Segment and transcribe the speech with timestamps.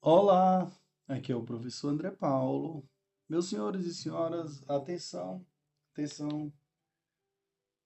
[0.00, 0.70] Olá,
[1.08, 2.88] aqui é o professor André Paulo.
[3.28, 5.44] Meus senhores e senhoras, atenção,
[5.92, 6.52] atenção,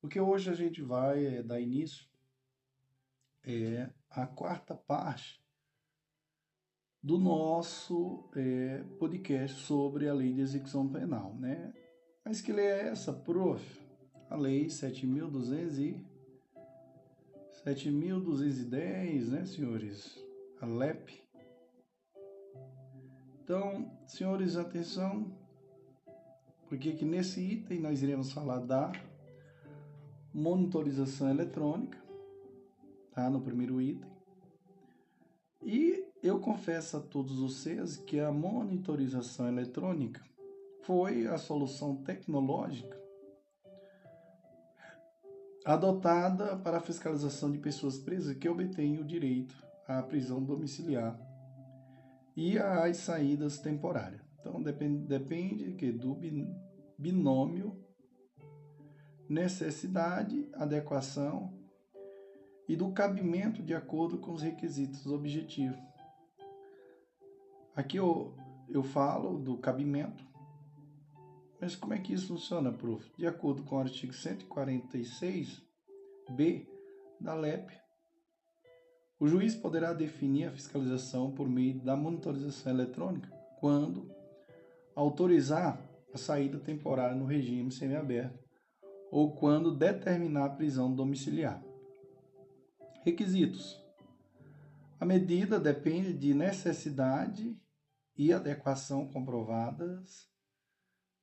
[0.00, 2.06] porque hoje a gente vai é, dar início
[3.42, 5.42] é, à quarta parte
[7.02, 11.72] do nosso é, podcast sobre a lei de execução penal, né?
[12.22, 13.64] Mas que lei é essa, prof?
[14.28, 16.06] A lei 7.200 e
[17.64, 20.22] 7.210, né, senhores?
[20.60, 21.29] A LEP
[23.50, 25.26] então, senhores, atenção,
[26.68, 28.92] porque aqui nesse item nós iremos falar da
[30.32, 31.98] monitorização eletrônica,
[33.12, 33.28] tá?
[33.28, 34.08] No primeiro item.
[35.64, 40.22] E eu confesso a todos vocês que a monitorização eletrônica
[40.84, 42.96] foi a solução tecnológica
[45.64, 49.56] adotada para a fiscalização de pessoas presas que obtêm o direito
[49.88, 51.29] à prisão domiciliar
[52.36, 54.20] e as saídas temporárias.
[54.40, 56.18] Então depende, depende que do
[56.98, 57.78] binômio
[59.28, 61.56] necessidade, adequação
[62.68, 65.78] e do cabimento de acordo com os requisitos objetivos.
[67.74, 68.36] Aqui eu,
[68.68, 70.28] eu falo do cabimento,
[71.60, 73.08] mas como é que isso funciona, prof?
[73.16, 76.66] De acordo com o artigo 146b
[77.20, 77.79] da LEP,
[79.20, 84.10] o juiz poderá definir a fiscalização por meio da monitorização eletrônica quando
[84.96, 85.78] autorizar
[86.12, 88.38] a saída temporária no regime semiaberto
[89.12, 91.62] ou quando determinar a prisão domiciliar.
[93.02, 93.78] Requisitos:
[94.98, 97.54] a medida depende de necessidade
[98.16, 100.28] e adequação comprovadas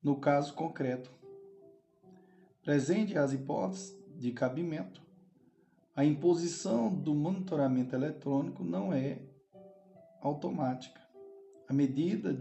[0.04, 1.12] no caso concreto.
[2.62, 5.07] Presente as hipóteses de cabimento,
[5.98, 9.18] a imposição do monitoramento eletrônico não é
[10.22, 11.02] automática.
[11.68, 12.40] A medida,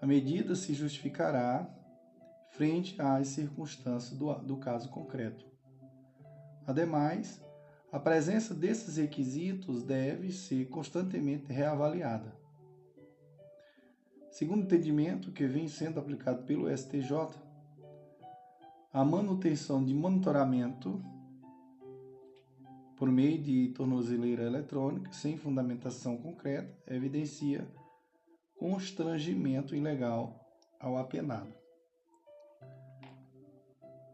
[0.00, 1.68] a medida se justificará
[2.50, 5.44] frente às circunstâncias do, do caso concreto.
[6.64, 7.42] Ademais,
[7.90, 12.32] a presença desses requisitos deve ser constantemente reavaliada.
[14.30, 17.10] Segundo o entendimento que vem sendo aplicado pelo STJ,
[18.92, 21.02] a manutenção de monitoramento
[23.02, 27.68] por meio de tornozeleira eletrônica, sem fundamentação concreta, evidencia
[28.54, 30.40] constrangimento ilegal
[30.78, 31.52] ao apenado.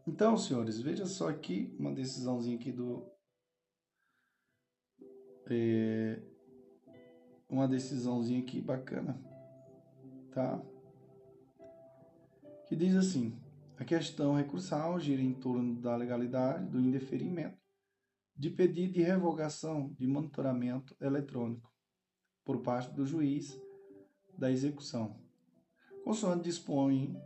[0.07, 3.07] Então, senhores, veja só aqui uma decisãozinha aqui do
[5.51, 6.23] é,
[7.47, 9.23] uma decisãozinha aqui bacana,
[10.33, 10.63] tá?
[12.67, 13.39] Que diz assim:
[13.77, 17.68] a questão recursal gira em torno da legalidade do indeferimento
[18.39, 21.73] de pedido de revogação de monitoramento eletrônico
[22.45, 23.61] por parte do juiz
[24.39, 25.21] da execução.
[26.05, 27.21] Consoante dispõe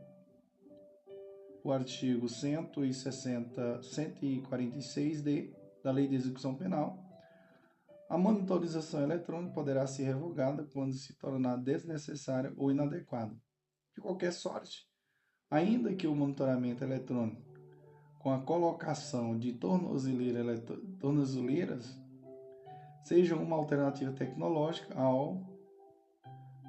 [1.62, 6.98] o artigo 160, 146D da Lei de Execução Penal,
[8.08, 13.34] a monitorização eletrônica poderá ser revogada quando se tornar desnecessária ou inadequada.
[13.94, 14.86] De qualquer sorte,
[15.50, 17.51] ainda que o monitoramento eletrônico
[18.22, 21.98] com a colocação de tornozeleiras
[23.02, 25.40] seja uma alternativa tecnológica ao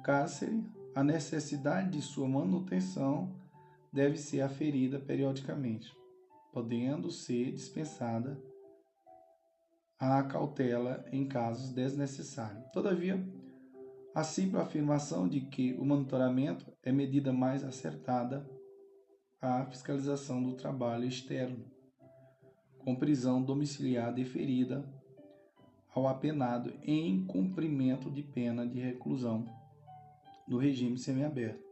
[0.02, 3.32] cárcere, a necessidade de sua manutenção
[3.92, 5.96] deve ser aferida periodicamente,
[6.52, 8.36] podendo ser dispensada
[9.98, 12.64] a cautela em casos desnecessários.
[12.72, 13.24] Todavia,
[14.12, 18.44] a simples afirmação de que o monitoramento é medida mais acertada
[19.44, 21.66] a fiscalização do trabalho externo,
[22.78, 24.90] com prisão domiciliar deferida
[25.94, 29.46] ao apenado em cumprimento de pena de reclusão
[30.48, 31.62] no regime semiaberto,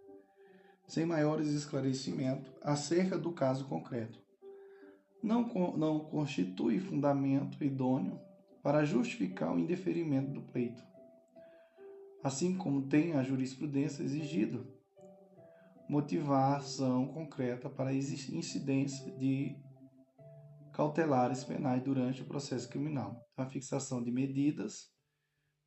[0.86, 4.20] sem maiores esclarecimentos acerca do caso concreto.
[5.22, 8.20] Não, não constitui fundamento idôneo
[8.62, 10.84] para justificar o indeferimento do pleito,
[12.22, 14.66] assim como tem a jurisprudência exigido
[15.92, 19.54] motivação concreta para a incidência de
[20.72, 23.22] cautelares penais durante o processo criminal.
[23.36, 24.90] A fixação de medidas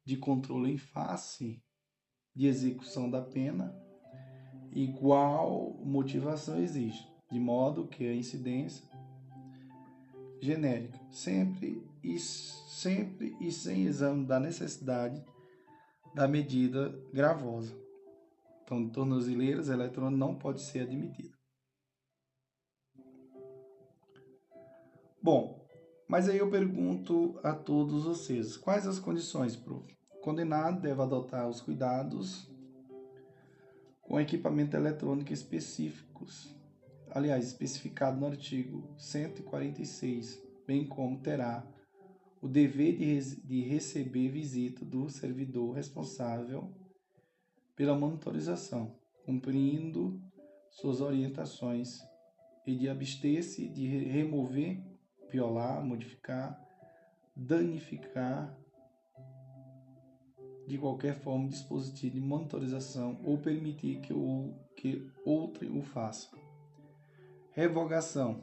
[0.03, 1.61] de controle em face
[2.35, 3.71] de execução da pena
[4.71, 8.83] igual motivação existe, de modo que a incidência
[10.41, 15.23] genérica sempre e sempre e sem exame da necessidade
[16.15, 17.84] da medida gravosa.
[18.65, 21.37] Então, tornozeleiras eletrônicas não pode ser admitida.
[25.21, 25.63] Bom,
[26.07, 29.95] mas aí eu pergunto a todos vocês, quais as condições, prof?
[30.21, 32.51] condenado deve adotar os cuidados
[34.01, 36.55] com equipamento eletrônico específicos,
[37.11, 41.63] aliás, especificado no artigo 146, bem como terá
[42.41, 46.73] o dever de, de receber visita do servidor responsável
[47.75, 48.95] pela monitorização,
[49.25, 50.19] cumprindo
[50.69, 52.01] suas orientações
[52.65, 54.81] e de abster-se de remover,
[55.29, 56.59] violar, modificar,
[57.35, 58.57] danificar
[60.67, 66.29] de qualquer forma dispositivo de monitorização ou permitir que, o, que outro o faça.
[67.51, 68.41] Revogação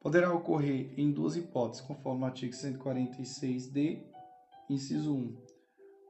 [0.00, 4.04] poderá ocorrer em duas hipóteses, conforme o artigo 146d,
[4.68, 5.36] inciso 1,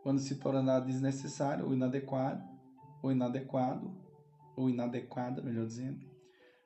[0.04, 2.46] quando se tornar desnecessário ou inadequado,
[3.02, 3.90] ou inadequado,
[4.54, 5.98] ou inadequada, melhor dizendo.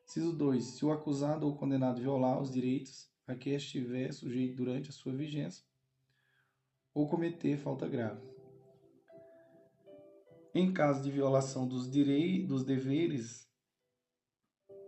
[0.05, 4.91] Inciso 2, se o acusado ou condenado violar os direitos a que estiver sujeito durante
[4.91, 5.65] a sua vigência,
[6.93, 8.21] ou cometer falta grave.
[10.53, 13.49] Em caso de violação dos direitos, dos deveres,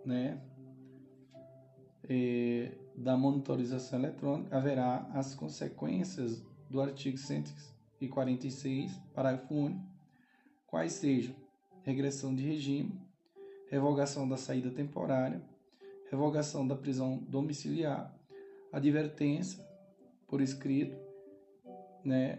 [0.04, 0.42] né,
[2.08, 7.16] é, da monitorização eletrônica, haverá as consequências do artigo
[8.00, 9.84] 146, parágrafo único,
[10.66, 11.34] quais sejam
[11.82, 12.98] regressão de regime,
[13.68, 15.42] revogação da saída temporária,
[16.10, 18.12] revogação da prisão domiciliar,
[18.72, 19.64] advertência
[20.26, 20.96] por escrito,
[22.04, 22.38] né,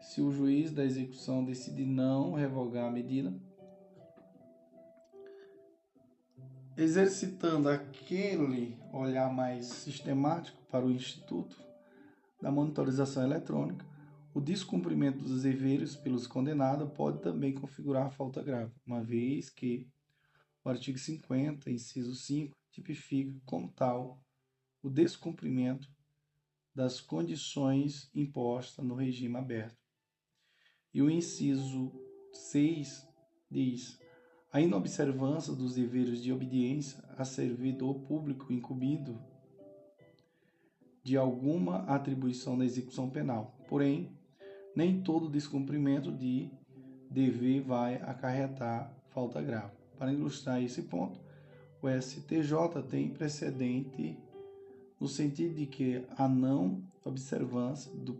[0.00, 3.32] se o juiz da execução decidir não revogar a medida,
[6.76, 11.56] exercitando aquele olhar mais sistemático para o Instituto
[12.40, 13.84] da Monitorização Eletrônica,
[14.32, 19.88] o descumprimento dos deveres pelos condenados pode também configurar falta grave, uma vez que
[20.64, 24.22] o artigo 50, inciso 5, tipifica como tal
[24.82, 25.88] o descumprimento
[26.74, 29.76] das condições impostas no regime aberto.
[30.94, 31.92] E o inciso
[32.32, 33.08] 6
[33.50, 33.98] diz:
[34.52, 39.20] a inobservância dos deveres de obediência a servidor público incumbido
[41.02, 43.58] de alguma atribuição na execução penal.
[43.68, 44.19] Porém,
[44.74, 46.48] nem todo descumprimento de
[47.10, 49.72] dever vai acarretar falta grave.
[49.98, 51.20] Para ilustrar esse ponto,
[51.82, 54.16] o STJ tem precedente
[55.00, 58.18] no sentido de que a não observância do,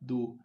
[0.00, 0.38] do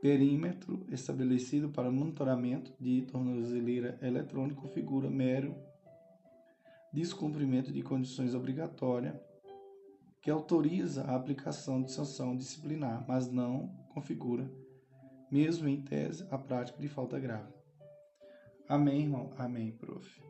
[0.00, 5.54] perímetro estabelecido para monitoramento de tornozeleira eletrônica configura mero
[6.92, 9.14] descumprimento de condições obrigatórias
[10.26, 14.50] que autoriza a aplicação de sanção disciplinar, mas não configura,
[15.30, 17.54] mesmo em tese, a prática de falta grave.
[18.68, 19.30] Amém, irmão?
[19.38, 20.20] Amém, prof.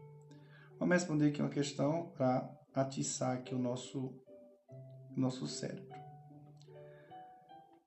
[0.78, 4.12] Vamos responder aqui uma questão para atiçar aqui o nosso,
[5.16, 5.96] nosso cérebro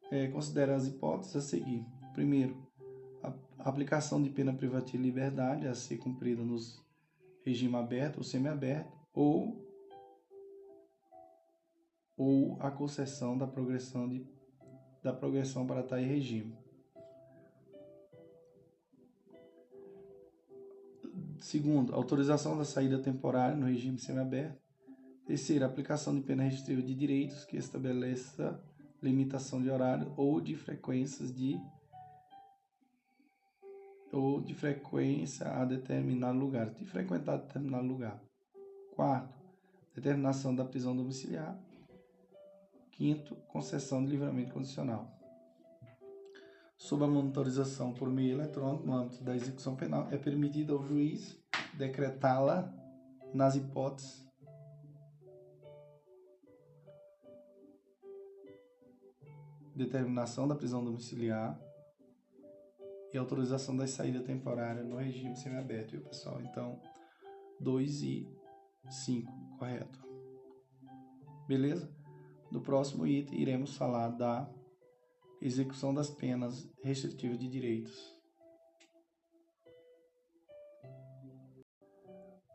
[0.10, 1.86] é, considera as hipóteses a seguir.
[2.12, 2.58] Primeiro,
[3.22, 6.84] a aplicação de pena privativa de liberdade a ser cumprida nos
[7.46, 9.69] regime aberto ou semiaberto, ou
[12.20, 14.28] ou a concessão da progressão de
[15.02, 16.54] da progressão para tal regime.
[21.40, 24.60] Segundo, autorização da saída temporária no regime semiaberto.
[25.26, 28.62] Terceiro, aplicação de pena restritiva de direitos que estabeleça
[29.02, 31.58] limitação de horário ou de frequências de
[34.12, 38.22] ou de frequência a determinado lugar, de frequentar determinado lugar.
[38.96, 39.34] Quarto,
[39.96, 41.69] determinação da prisão domiciliar.
[43.00, 45.10] Quinto, concessão de livramento condicional.
[46.76, 51.42] Sob a monitorização por meio eletrônico no âmbito da execução penal, é permitido ao juiz
[51.76, 52.70] decretá-la
[53.34, 54.28] nas hipóteses
[59.74, 61.58] determinação da prisão domiciliar
[63.14, 66.42] e autorização da saída temporária no regime semiaberto, viu, pessoal?
[66.42, 66.82] Então,
[67.62, 68.38] 2 e
[68.90, 70.06] 5, correto.
[71.48, 71.98] Beleza?
[72.52, 74.50] No próximo item, iremos falar da
[75.40, 78.18] execução das penas restritivas de direitos.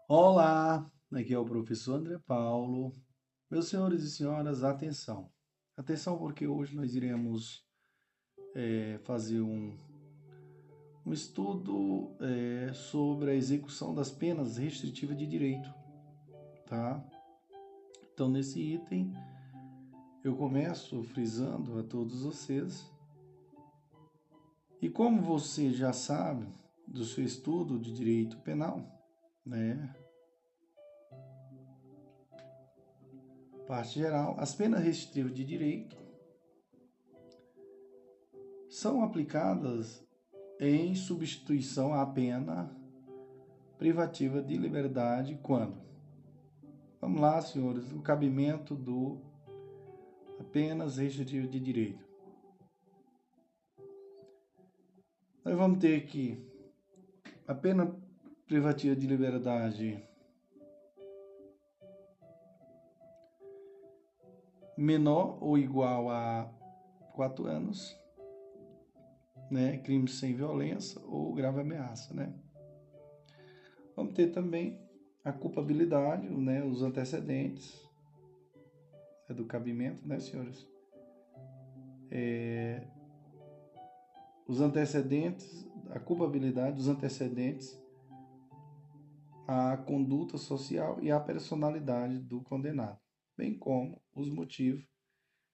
[0.09, 2.93] Olá, aqui é o professor André Paulo.
[3.49, 5.31] Meus senhores e senhoras, atenção.
[5.77, 7.65] Atenção, porque hoje nós iremos
[8.55, 9.79] é, fazer um,
[11.07, 15.73] um estudo é, sobre a execução das penas restritivas de direito,
[16.67, 17.05] tá?
[18.13, 19.13] Então, nesse item,
[20.25, 22.91] eu começo frisando a todos vocês.
[24.81, 26.49] E como você já sabe
[26.89, 28.83] do seu estudo de direito penal,
[29.45, 29.95] né?
[33.67, 35.97] Parte geral, as penas restritivas de direito
[38.71, 40.03] são aplicadas
[40.59, 42.75] em substituição à pena
[43.77, 45.83] privativa de liberdade quando?
[46.99, 49.34] Vamos lá, senhores, o cabimento do
[50.45, 52.05] apenas restritivo de direito.
[55.45, 56.39] Nós vamos ter aqui
[57.47, 57.95] a pena
[58.47, 60.03] privativa de liberdade
[64.77, 66.51] menor ou igual a
[67.15, 67.97] quatro anos,
[69.51, 69.79] né?
[69.79, 72.35] Crime sem violência ou grave ameaça, né?
[73.97, 74.81] Vamos ter também
[75.25, 76.63] a culpabilidade, né?
[76.65, 77.84] Os antecedentes
[79.35, 80.67] do cabimento, né, senhores?
[82.11, 82.87] É,
[84.47, 87.79] os antecedentes, a culpabilidade dos antecedentes,
[89.47, 92.99] a conduta social e a personalidade do condenado,
[93.37, 94.87] bem como os motivos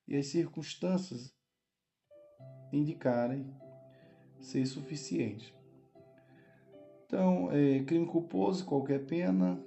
[0.07, 1.33] e as circunstâncias
[2.71, 3.53] indicarem
[4.39, 5.55] ser suficiente.
[7.05, 9.61] Então, é, crime culposo, qualquer pena.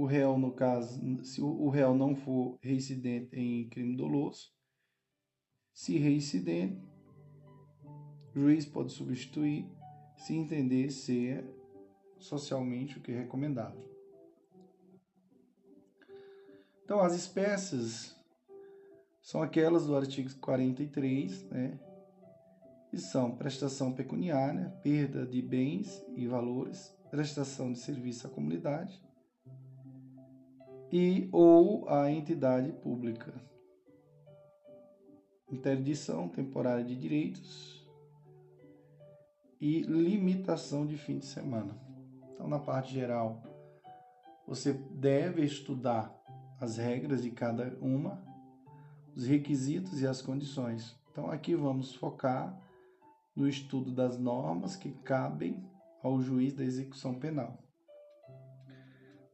[0.00, 4.50] O réu, no caso, se o réu não for reincidente em crime doloso,
[5.74, 6.82] se reincidente,
[8.34, 9.70] o juiz pode substituir
[10.16, 11.44] se entender ser
[12.18, 13.78] socialmente o que é recomendado.
[16.82, 18.16] Então, as espécies
[19.20, 21.78] são aquelas do artigo 43, né?
[22.90, 29.09] E são prestação pecuniária, perda de bens e valores, prestação de serviço à comunidade
[30.92, 33.32] e ou à entidade pública.
[35.50, 37.80] Interdição temporária de direitos,
[39.60, 41.78] e limitação de fim de semana.
[42.32, 43.42] Então, na parte geral,
[44.46, 46.16] você deve estudar
[46.58, 48.24] as regras de cada uma,
[49.14, 50.98] os requisitos e as condições.
[51.10, 52.58] Então, aqui vamos focar
[53.36, 55.62] no estudo das normas que cabem
[56.02, 57.62] ao juiz da execução penal.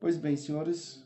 [0.01, 1.06] Pois bem, senhores,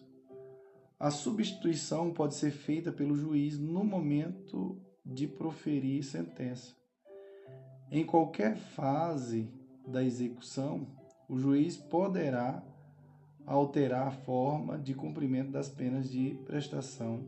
[1.00, 6.76] a substituição pode ser feita pelo juiz no momento de proferir sentença.
[7.90, 9.50] Em qualquer fase
[9.88, 10.86] da execução,
[11.26, 12.62] o juiz poderá
[13.46, 17.26] alterar a forma de cumprimento das penas de prestação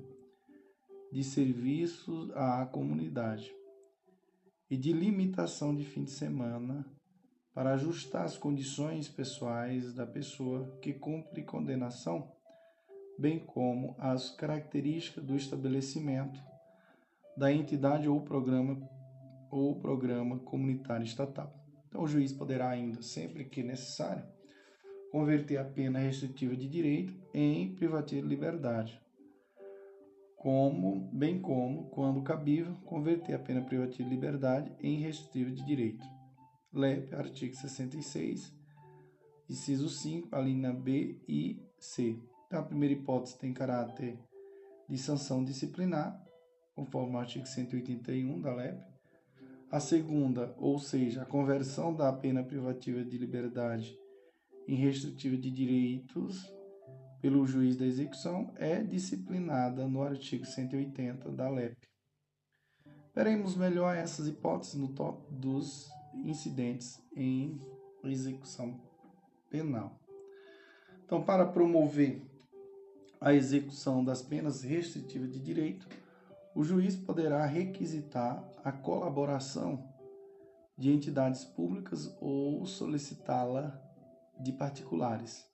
[1.10, 3.50] de serviços à comunidade
[4.70, 6.86] e de limitação de fim de semana
[7.54, 12.30] para ajustar as condições pessoais da pessoa que cumpre condenação,
[13.22, 16.42] bem como as características do estabelecimento,
[17.36, 18.76] da entidade ou programa
[19.48, 21.54] ou programa comunitário estatal.
[21.86, 24.24] Então, o juiz poderá ainda, sempre que necessário,
[25.12, 29.00] converter a pena restritiva de direito em privativa de liberdade,
[30.36, 36.04] como, bem como, quando cabível, converter a pena privativa de liberdade em restritiva de direito.
[36.72, 38.52] LEP, artigo 66,
[39.48, 42.18] inciso 5, a linha B e C.
[42.52, 44.18] Então, a primeira hipótese tem caráter
[44.86, 46.22] de sanção disciplinar,
[46.74, 48.78] conforme o artigo 181 da LEP.
[49.70, 53.98] A segunda, ou seja, a conversão da pena privativa de liberdade
[54.68, 56.52] em restritiva de direitos
[57.22, 61.78] pelo juiz da execução, é disciplinada no artigo 180 da LEP.
[63.14, 67.58] Veremos melhor essas hipóteses no top dos incidentes em
[68.04, 68.78] execução
[69.48, 69.98] penal.
[71.06, 72.30] Então, para promover
[73.22, 75.86] a execução das penas restritivas de direito,
[76.54, 79.88] o juiz poderá requisitar a colaboração
[80.76, 83.80] de entidades públicas ou solicitá-la
[84.40, 85.46] de particulares.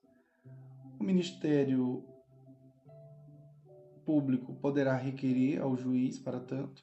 [0.98, 2.04] O Ministério
[4.04, 6.82] Público poderá requerer ao juiz, para tanto,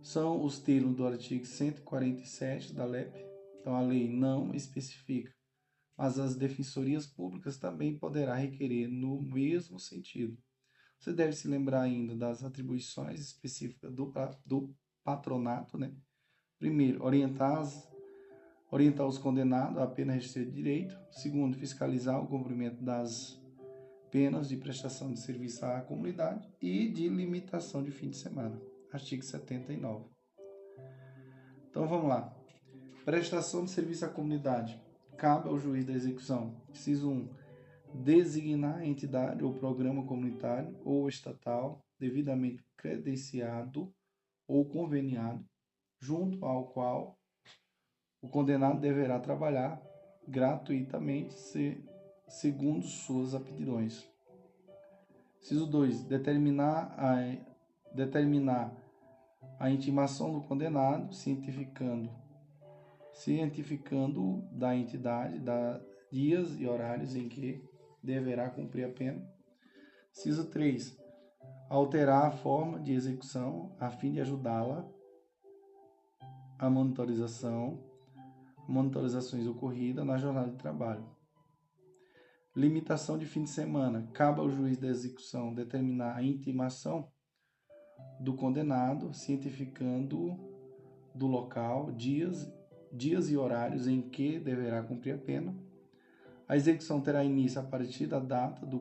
[0.00, 3.12] são os termos do artigo 147 da LEP.
[3.60, 5.32] Então, a lei não especifica,
[5.98, 10.38] mas as defensorias públicas também poderá requerer no mesmo sentido.
[10.96, 14.12] Você deve se lembrar ainda das atribuições específicas do,
[14.46, 15.92] do patronato, né?
[16.56, 17.88] Primeiro, orientar, as,
[18.70, 20.96] orientar os condenados à pena restrita de direito.
[21.10, 23.40] Segundo, fiscalizar o cumprimento das
[24.10, 28.60] penas de prestação de serviço à comunidade e de limitação de fim de semana.
[28.92, 30.06] Artigo 79.
[31.70, 32.34] Então vamos lá.
[33.04, 34.80] Prestação de serviço à comunidade.
[35.18, 36.54] Cabe ao juiz da execução.
[36.70, 37.28] Inciso 1
[37.92, 43.92] designar a entidade ou programa comunitário ou estatal devidamente credenciado
[44.46, 45.44] ou conveniado,
[45.98, 47.18] junto ao qual
[48.22, 49.82] o condenado deverá trabalhar
[50.26, 51.84] gratuitamente se,
[52.28, 54.08] segundo suas aptidões.
[55.40, 56.04] Ciso 2.
[56.04, 57.16] Determinar a,
[57.92, 58.72] determinar
[59.58, 62.08] a intimação do condenado, cientificando,
[63.18, 67.62] cientificando da entidade, da dias e horários em que
[68.02, 69.28] deverá cumprir a pena.
[70.12, 70.96] Ciso 3.
[71.68, 74.88] Alterar a forma de execução a fim de ajudá-la
[76.58, 77.84] a monitorização,
[78.66, 81.06] monitorizações ocorridas na jornada de trabalho.
[82.54, 84.08] Limitação de fim de semana.
[84.12, 87.08] Cabe ao juiz da execução determinar a intimação
[88.20, 90.36] do condenado, cientificando
[91.14, 92.50] do local, dias,
[92.92, 95.54] dias e horários em que deverá cumprir a pena.
[96.46, 98.78] A execução terá início a partir da data do,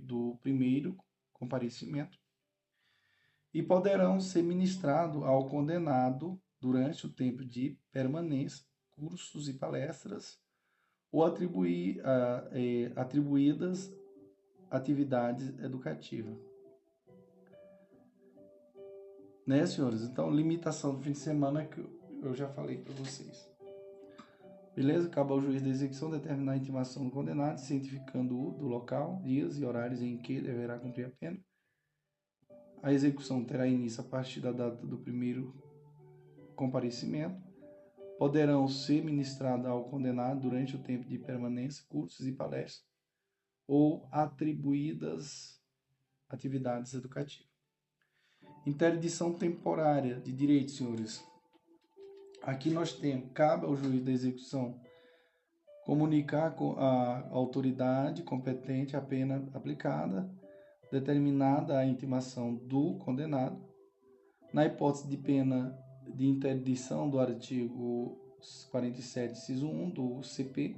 [0.00, 0.96] do primeiro
[1.32, 2.18] comparecimento
[3.52, 8.64] e poderão ser ministrados ao condenado durante o tempo de permanência,
[8.96, 10.38] cursos e palestras
[11.10, 13.90] ou atribuir, uh, eh, atribuídas
[14.70, 16.36] atividades educativas.
[19.46, 20.02] Né, senhores?
[20.02, 21.80] Então, limitação do fim de semana que
[22.22, 23.48] eu já falei para vocês.
[24.74, 25.08] Beleza?
[25.08, 29.64] Cabe ao juiz da execução determinar a intimação do condenado, cientificando-o do local, dias e
[29.64, 31.38] horários em que deverá cumprir a pena.
[32.80, 35.52] A execução terá início a partir da data do primeiro
[36.54, 37.42] comparecimento.
[38.18, 42.84] Poderão ser ministradas ao condenado durante o tempo de permanência, cursos e palestras,
[43.66, 45.60] ou atribuídas
[46.28, 47.48] atividades educativas.
[48.66, 51.24] Interdição temporária de direitos, senhores.
[52.42, 54.80] Aqui nós temos, cabe ao juiz da execução
[55.84, 60.30] comunicar com a autoridade competente a pena aplicada,
[60.90, 63.58] determinada a intimação do condenado.
[64.52, 68.18] Na hipótese de pena de interdição do artigo
[68.70, 70.76] 47, inciso 1 do CP,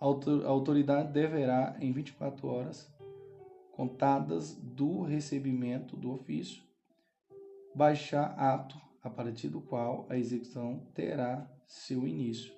[0.00, 0.04] a
[0.48, 2.92] autoridade deverá, em 24 horas
[3.72, 6.62] contadas do recebimento do ofício,
[7.74, 12.52] baixar ato a partir do qual a execução terá seu início.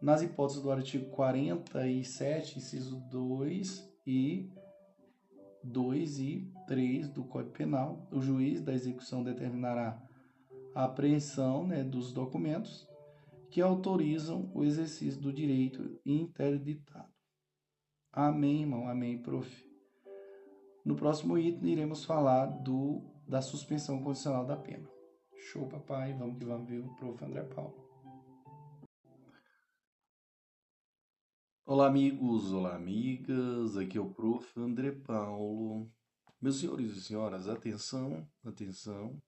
[0.00, 4.50] Nas hipóteses do artigo 47, inciso 2 e
[5.62, 10.02] 2 e 3 do Código Penal, o juiz da execução determinará
[10.74, 12.88] a apreensão né, dos documentos
[13.50, 17.12] que autorizam o exercício do direito interditado.
[18.12, 18.88] Amém, irmão.
[18.88, 19.70] Amém, prof.
[20.84, 24.91] No próximo item, iremos falar do da suspensão condicional da pena.
[25.42, 26.14] Show, papai.
[26.14, 27.24] Vamos que vamos ver o prof.
[27.24, 27.74] André Paulo.
[31.66, 32.52] Olá, amigos.
[32.52, 33.76] Olá, amigas.
[33.76, 34.48] Aqui é o prof.
[34.58, 35.90] André Paulo.
[36.40, 39.22] Meus senhores e senhoras, atenção, atenção,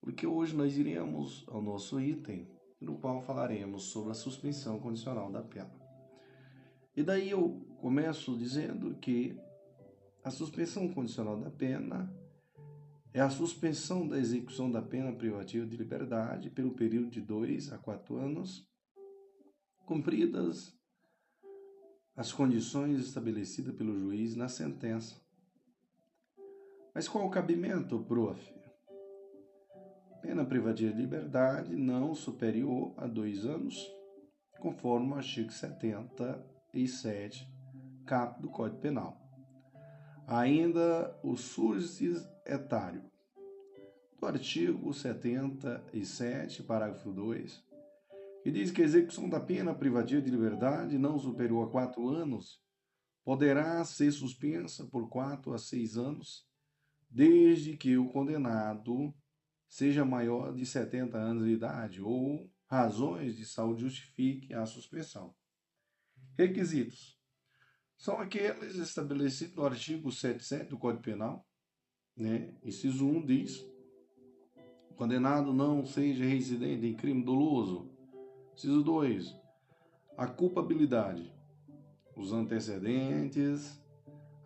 [0.00, 2.48] porque hoje nós iremos ao nosso item,
[2.80, 5.78] no qual falaremos sobre a suspensão condicional da pena.
[6.96, 9.38] E daí eu começo dizendo que
[10.22, 12.10] a suspensão condicional da pena
[13.14, 17.78] é a suspensão da execução da pena privativa de liberdade pelo período de dois a
[17.78, 18.68] quatro anos,
[19.86, 20.76] cumpridas
[22.16, 25.22] as condições estabelecidas pelo juiz na sentença.
[26.92, 28.52] Mas qual o cabimento, prof?
[30.20, 33.76] Pena privativa de liberdade não superior a dois anos,
[34.58, 37.48] conforme o artigo 77,
[38.06, 39.23] cap do Código Penal.
[40.26, 43.04] Ainda o sursis etário.
[44.18, 47.62] Do artigo 77, parágrafo 2,
[48.42, 52.58] que diz que a execução da pena privativa de liberdade não superior a quatro anos
[53.22, 56.48] poderá ser suspensa por quatro a seis anos,
[57.10, 59.14] desde que o condenado
[59.68, 65.34] seja maior de 70 anos de idade ou razões de saúde justifiquem a suspensão.
[66.38, 67.13] Requisitos:
[67.96, 71.46] são aqueles estabelecidos no artigo 77 do Código Penal,
[72.16, 72.54] né?
[72.62, 73.64] Inciso 1 diz:
[74.90, 77.90] o condenado não seja residente em crime doloso.
[78.54, 79.34] Inciso 2:
[80.16, 81.34] a culpabilidade,
[82.16, 83.82] os antecedentes,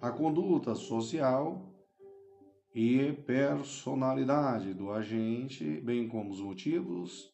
[0.00, 1.68] a conduta social
[2.74, 7.30] e personalidade do agente, bem como os motivos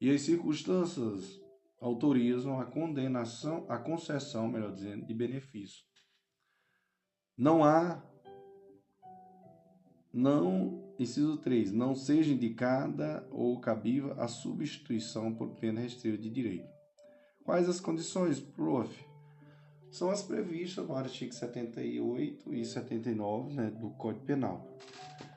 [0.00, 1.43] e as circunstâncias
[1.84, 5.84] autorizam a condenação, a concessão, melhor dizendo, de benefício.
[7.36, 8.02] Não há
[10.10, 16.72] não, inciso 3, não seja indicada ou cabível a substituição por pena restrita de direito.
[17.44, 19.04] Quais as condições, prof?
[19.90, 24.66] São as previstas no artigo 78 e 79 né, do Código Penal.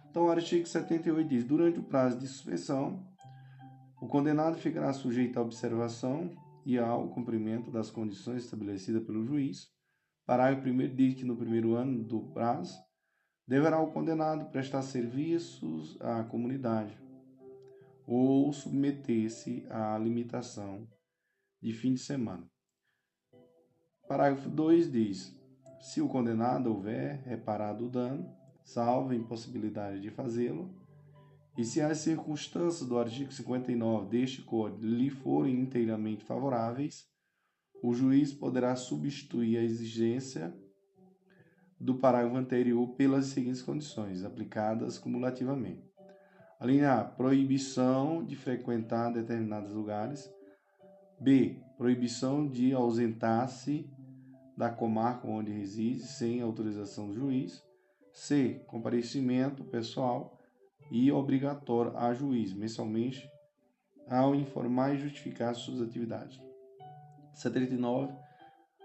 [0.09, 3.05] Então, o artigo 78 diz: durante o prazo de suspensão,
[3.99, 9.71] o condenado ficará sujeito à observação e ao cumprimento das condições estabelecidas pelo juiz.
[10.25, 12.77] Parágrafo 1 diz que no primeiro ano do prazo
[13.47, 16.97] deverá o condenado prestar serviços à comunidade
[18.05, 20.87] ou submeter-se à limitação
[21.61, 22.45] de fim de semana.
[24.07, 25.35] Parágrafo 2 diz:
[25.79, 28.29] se o condenado houver reparado o dano,
[28.63, 30.69] salvo impossibilidade de fazê-lo,
[31.57, 37.07] e se as circunstâncias do artigo 59 deste Código lhe forem inteiramente favoráveis,
[37.81, 40.55] o juiz poderá substituir a exigência
[41.79, 45.83] do parágrafo anterior pelas seguintes condições, aplicadas cumulativamente.
[46.59, 50.31] A linha A, proibição de frequentar determinados lugares.
[51.19, 53.89] B, proibição de ausentar-se
[54.55, 57.63] da comarca onde reside sem autorização do juiz.
[58.11, 60.36] C, comparecimento pessoal
[60.89, 63.29] e obrigatório a juiz mensalmente
[64.09, 66.39] ao informar e justificar suas atividades.
[67.33, 68.13] 79.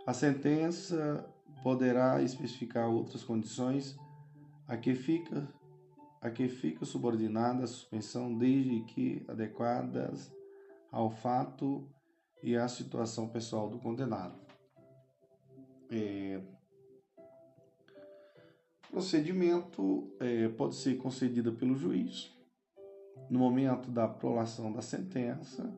[0.07, 1.25] A sentença
[1.62, 3.97] poderá especificar outras condições
[4.67, 5.47] a que fica
[6.21, 10.33] a que fica subordinada a suspensão desde que adequadas
[10.91, 11.88] ao fato
[12.41, 14.38] e à situação pessoal do condenado.
[15.91, 16.41] É,
[18.93, 22.31] procedimento é, pode ser concedido pelo juiz
[23.31, 25.75] no momento da prolação da sentença,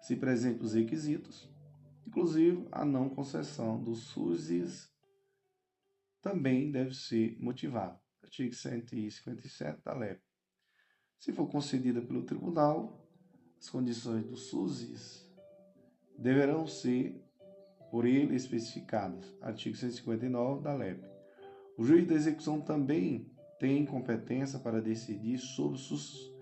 [0.00, 1.50] se presente os requisitos,
[2.06, 4.88] inclusive a não concessão dos SUSES
[6.22, 8.00] também deve ser motivada.
[8.22, 10.20] Artigo 157 da LEP.
[11.18, 13.04] Se for concedida pelo tribunal,
[13.58, 15.28] as condições dos SUSES
[16.16, 17.20] deverão ser
[17.90, 19.24] por ele especificadas.
[19.40, 21.15] Artigo 159 da LEP.
[21.76, 26.32] O juiz da execução também tem competência para decidir sobre, sus,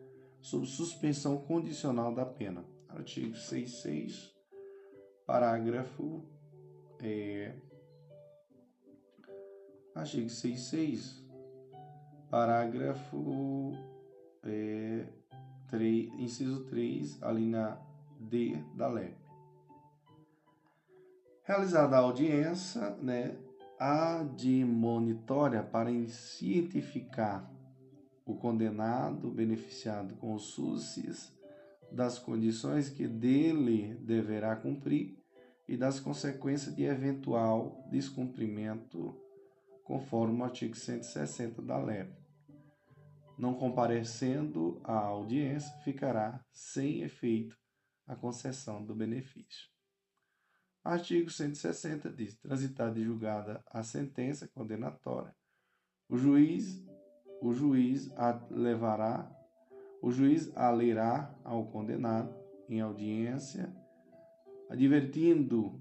[0.41, 2.65] sobre suspensão condicional da pena.
[2.89, 4.33] Artigo 66,
[5.27, 6.25] parágrafo.
[7.03, 7.55] É,
[9.95, 11.25] artigo 66,
[12.31, 13.73] parágrafo
[14.45, 15.07] é,
[15.69, 17.79] 3, inciso 3, a linha
[18.21, 19.17] D da LEP.
[21.43, 23.37] Realizada a audiência, né,
[23.79, 27.51] admonitória para cientificar
[28.25, 31.33] o condenado beneficiado com os SUSES
[31.93, 35.17] das condições que dele deverá cumprir
[35.69, 39.15] e das consequências de eventual descumprimento,
[39.83, 42.13] conforme o artigo 160 da LEP.
[43.39, 47.57] Não comparecendo à audiência, ficará sem efeito
[48.07, 49.74] a concessão do benefício.
[50.85, 55.35] Artigo 160 diz: transitada e julgada a sentença condenatória,
[56.11, 56.85] o juiz,
[57.41, 59.35] o juiz a levará,
[60.03, 62.37] o juiz a lerá ao condenado
[62.69, 63.75] em audiência,
[64.69, 65.81] advertindo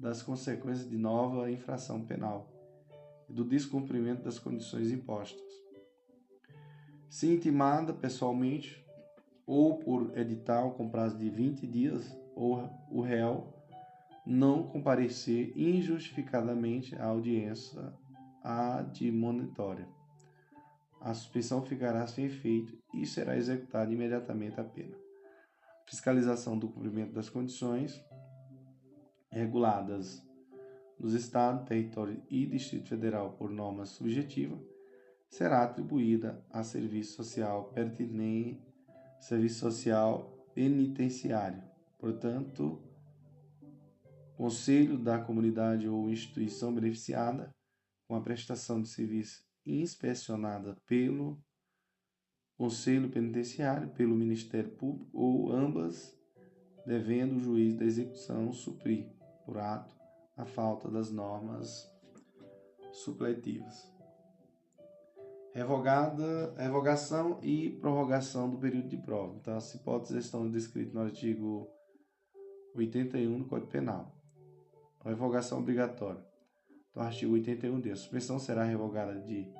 [0.00, 2.52] das consequências de nova infração penal
[3.28, 5.40] e do descumprimento das condições impostas.
[7.08, 8.84] Se intimada pessoalmente
[9.46, 13.61] ou por edital com prazo de 20 dias, ou o réu
[14.26, 17.92] não comparecer injustificadamente à audiência
[18.42, 19.88] admonitória.
[21.00, 24.96] A suspensão ficará sem efeito e será executada imediatamente a pena.
[25.86, 28.00] Fiscalização do cumprimento das condições
[29.30, 30.24] reguladas
[30.98, 34.56] nos Estados, Território e Distrito Federal por norma subjetiva
[35.28, 38.62] será atribuída a serviço social pertinente,
[39.18, 41.62] serviço social penitenciário.
[41.98, 42.80] Portanto,
[44.36, 47.54] conselho da comunidade ou instituição beneficiada
[48.08, 51.38] com a prestação de serviço inspecionada pelo
[52.56, 56.16] Conselho Penitenciário, pelo Ministério Público ou ambas,
[56.86, 59.08] devendo o juiz da execução suprir,
[59.44, 59.96] por ato,
[60.36, 61.90] a falta das normas
[62.92, 63.90] supletivas.
[65.54, 69.36] Revogada, revogação e prorrogação do período de prova.
[69.36, 71.68] Então, as hipóteses estão descritas no artigo
[72.74, 74.21] 81 do Código Penal.
[75.04, 76.24] Revogação obrigatória.
[76.94, 77.92] Do artigo 81D.
[77.92, 79.50] A suspensão será revogada de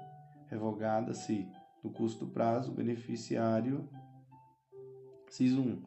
[0.48, 1.48] revogada se,
[1.83, 3.88] no curso do prazo, o beneficiário
[5.31, 5.83] CIS 1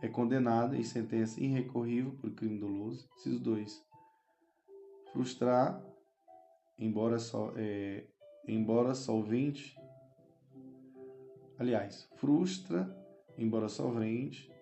[0.00, 3.06] é condenado em sentença irrecorrível por crime doloso.
[3.18, 3.86] CIS 2
[5.16, 5.82] frustrar,
[6.78, 8.04] embora, só, é,
[8.46, 9.74] embora solvente,
[11.58, 12.94] aliás, frustra,
[13.38, 14.52] embora solvente.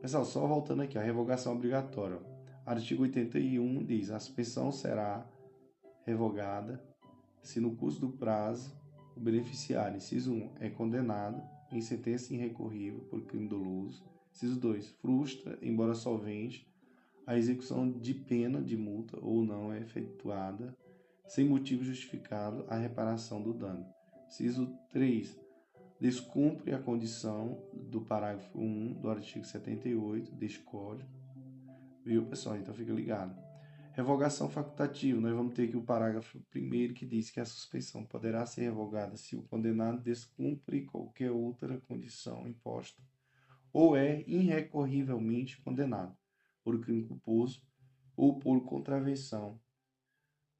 [0.00, 2.20] Pessoal, só voltando aqui, a revogação obrigatória.
[2.70, 5.28] Artigo 81 diz: a suspensão será
[6.06, 6.80] revogada
[7.42, 8.72] se no curso do prazo
[9.16, 14.04] o beneficiário, inciso 1, é condenado em sentença irrecorrível por crime doloso.
[14.30, 16.64] Inciso 2, frustra, embora solvente,
[17.26, 20.72] a execução de pena de multa ou não é efetuada
[21.26, 23.84] sem motivo justificado a reparação do dano.
[24.28, 25.36] Inciso 3.
[26.00, 31.19] Descumpre a condição do parágrafo 1 do artigo 78 deste Código.
[32.04, 32.56] Viu, pessoal?
[32.56, 33.38] Então fica ligado.
[33.92, 35.20] Revogação facultativa.
[35.20, 39.16] Nós vamos ter aqui o parágrafo primeiro que diz que a suspensão poderá ser revogada
[39.16, 43.02] se o condenado descumpre qualquer outra condição imposta
[43.72, 46.16] ou é irrecorrivelmente condenado
[46.62, 47.62] por crime culposo
[48.16, 49.60] ou por contravenção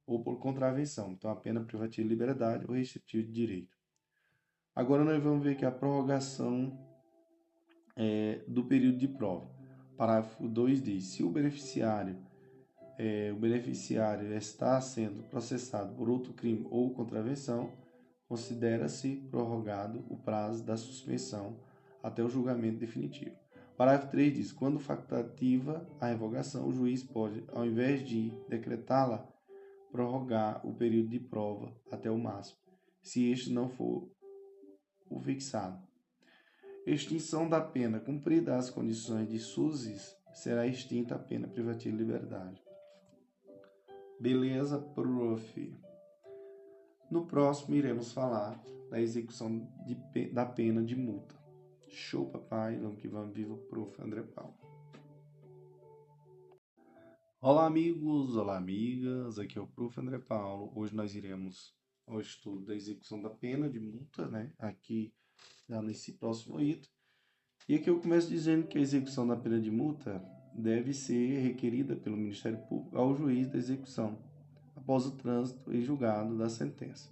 [0.05, 1.11] ou por contravenção.
[1.11, 3.77] Então, a pena privativa de liberdade ou restritivo de direito.
[4.75, 6.77] Agora nós vamos ver aqui a prorrogação
[7.95, 9.60] é, do período de prova.
[10.01, 12.17] Parágrafo 2 diz: se o beneficiário
[12.97, 17.71] é, o beneficiário está sendo processado por outro crime ou contravenção,
[18.27, 21.55] considera-se prorrogado o prazo da suspensão
[22.01, 23.35] até o julgamento definitivo.
[23.77, 29.23] Parágrafo 3 diz: quando facultativa a revogação, o juiz pode, ao invés de decretá-la,
[29.91, 32.57] prorrogar o período de prova até o máximo,
[33.03, 34.09] se este não for
[35.07, 35.90] o fixado.
[36.85, 37.99] Extinção da pena.
[37.99, 42.63] Cumprida as condições de SUSES, será extinta a pena privativa de liberdade.
[44.19, 45.79] Beleza, prof.
[47.09, 51.35] No próximo, iremos falar da execução de, da pena de multa.
[51.87, 52.77] Show, papai.
[52.77, 53.35] Vamos que vamos.
[53.35, 54.01] Viva o prof.
[54.01, 54.55] André Paulo.
[57.39, 58.35] Olá, amigos.
[58.35, 59.37] Olá, amigas.
[59.37, 59.99] Aqui é o prof.
[59.99, 60.71] André Paulo.
[60.75, 61.75] Hoje nós iremos
[62.07, 64.51] ao estudo da execução da pena de multa, né?
[64.57, 65.13] Aqui,
[65.71, 66.89] já nesse próximo item.
[67.69, 70.21] E aqui eu começo dizendo que a execução da pena de multa
[70.53, 74.19] deve ser requerida pelo Ministério Público ao juiz da execução,
[74.75, 77.09] após o trânsito e julgado da sentença.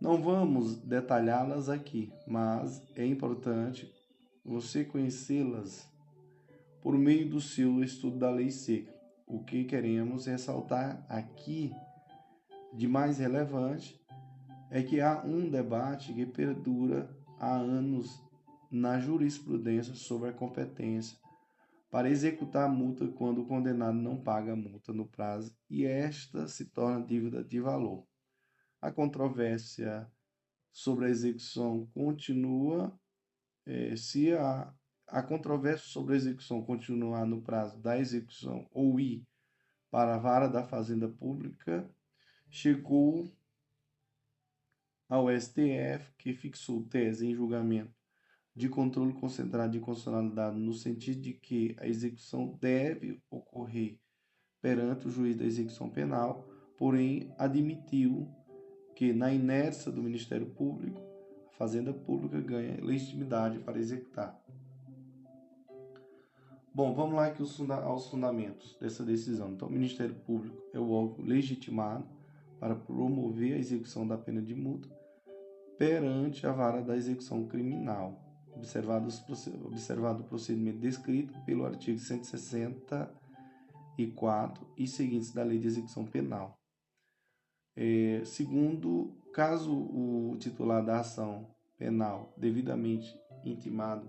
[0.00, 3.92] não vamos detalhá-las aqui, mas é importante
[4.44, 5.90] você conhecê-las
[6.80, 8.94] por meio do seu estudo da lei seca.
[9.26, 11.72] O que queremos ressaltar aqui
[12.72, 14.00] de mais relevante
[14.70, 18.22] é que há um debate que perdura há anos
[18.70, 21.18] na jurisprudência sobre a competência
[21.90, 26.48] para executar a multa quando o condenado não paga a multa no prazo e esta
[26.48, 28.06] se torna dívida de valor.
[28.80, 30.10] A controvérsia
[30.72, 32.98] sobre a execução continua
[33.64, 34.72] é, se a,
[35.06, 39.26] a controvérsia sobre a execução continuar no prazo da execução ou ir
[39.90, 41.88] para a vara da Fazenda Pública,
[42.50, 43.32] chegou
[45.08, 48.05] ao STF, que fixou tese em julgamento
[48.56, 53.98] de controle concentrado de constitucionalidade no sentido de que a execução deve ocorrer
[54.62, 58.26] perante o juiz da execução penal, porém admitiu
[58.94, 60.98] que na inércia do Ministério Público,
[61.48, 64.42] a Fazenda Pública ganha legitimidade para executar.
[66.74, 69.52] Bom, vamos lá aqui aos fundamentos dessa decisão.
[69.52, 72.06] Então, o Ministério Público é o órgão legitimado
[72.58, 74.88] para promover a execução da pena de multa
[75.76, 78.25] perante a vara da execução criminal,
[78.56, 79.08] observado,
[79.64, 86.56] observado o procedimento descrito pelo artigo 164 e seguintes da Lei de Execução Penal.
[87.74, 94.08] É, segundo, caso o titular da ação penal devidamente intimado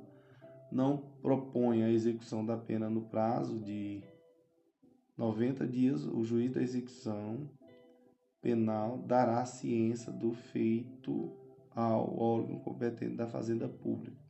[0.71, 4.03] não proponha a execução da pena no prazo de
[5.17, 7.49] 90 dias, o juiz da execução
[8.41, 11.35] penal dará ciência do feito
[11.71, 14.26] ao órgão competente da Fazenda Pública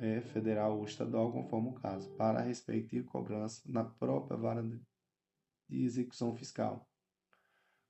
[0.00, 5.84] é, federal ou estadual, conforme o caso, para a respectiva cobrança na própria vara de
[5.84, 6.88] execução fiscal.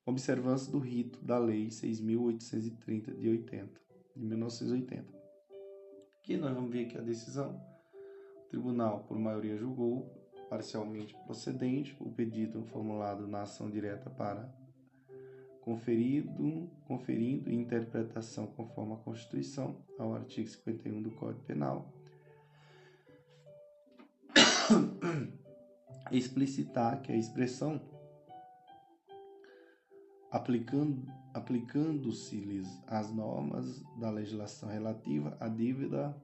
[0.05, 3.81] Observância do rito da Lei 6.830 de 80,
[4.16, 5.20] de 1980.
[6.18, 7.61] Aqui nós vamos ver que a decisão.
[8.44, 10.11] O tribunal, por maioria, julgou
[10.49, 14.53] parcialmente procedente o pedido formulado na ação direta para
[15.61, 22.00] conferido, conferindo interpretação conforme a Constituição ao artigo 51 do Código Penal
[26.11, 27.80] explicitar que a expressão
[30.30, 36.16] aplicando, aplicando-se-lhes as normas da legislação relativa à dívida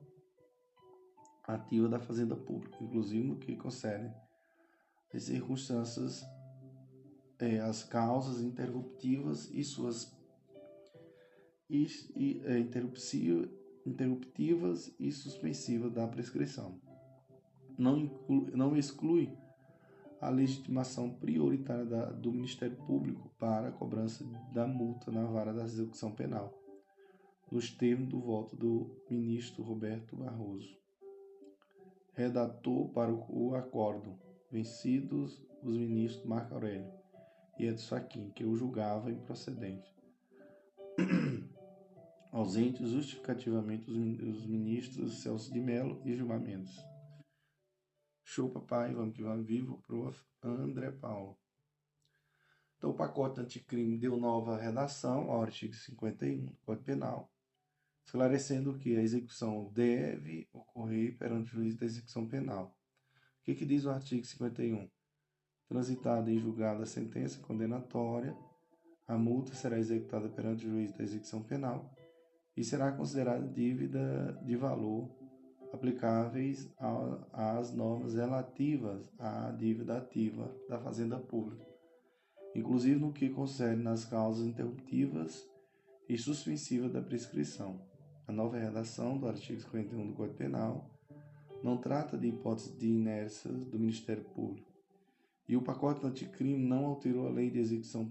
[1.44, 4.12] ativa da fazenda pública, inclusive no que concerne
[5.14, 6.24] as circunstâncias,
[7.38, 10.14] é, as causas interruptivas e suas
[11.68, 12.58] e, e, é,
[13.86, 16.80] interruptivas e suspensivas da prescrição.
[17.78, 19.36] Não, inclui, não exclui
[20.20, 25.64] a legitimação prioritária da, do Ministério Público para a cobrança da multa na vara da
[25.64, 26.52] execução penal,
[27.50, 30.74] nos termos do voto do ministro Roberto Barroso.
[32.14, 34.18] Redator para o, acordo,
[34.50, 36.90] vencidos os ministros Marco Aurélio
[37.58, 39.94] e Edson Fachin, que o julgava improcedente.
[42.32, 46.76] Ausentes justificativamente os ministros Celso de Mello e Gilmar Mendes.
[48.28, 50.20] Show, papai, vamos que vamos, vivo, prof.
[50.42, 51.38] André Paulo.
[52.76, 57.32] Então, o pacote anticrime deu nova redação ao artigo 51 do Código Penal,
[58.04, 62.76] esclarecendo que a execução deve ocorrer perante o juiz da execução penal.
[63.40, 64.90] O que, que diz o artigo 51?
[65.68, 68.36] Transitada em julgada a sentença condenatória,
[69.06, 71.94] a multa será executada perante o juiz da execução penal
[72.56, 75.25] e será considerada dívida de valor
[75.76, 76.68] aplicáveis
[77.32, 81.64] às normas relativas à dívida ativa da Fazenda Pública,
[82.54, 85.46] inclusive no que concerne nas causas interruptivas
[86.08, 87.80] e suspensivas da prescrição.
[88.26, 90.90] A nova redação do artigo 51 do Código Penal
[91.62, 94.72] não trata de hipótese de inércia do Ministério Público,
[95.48, 98.10] e o pacote anticrime não alterou a lei de execução,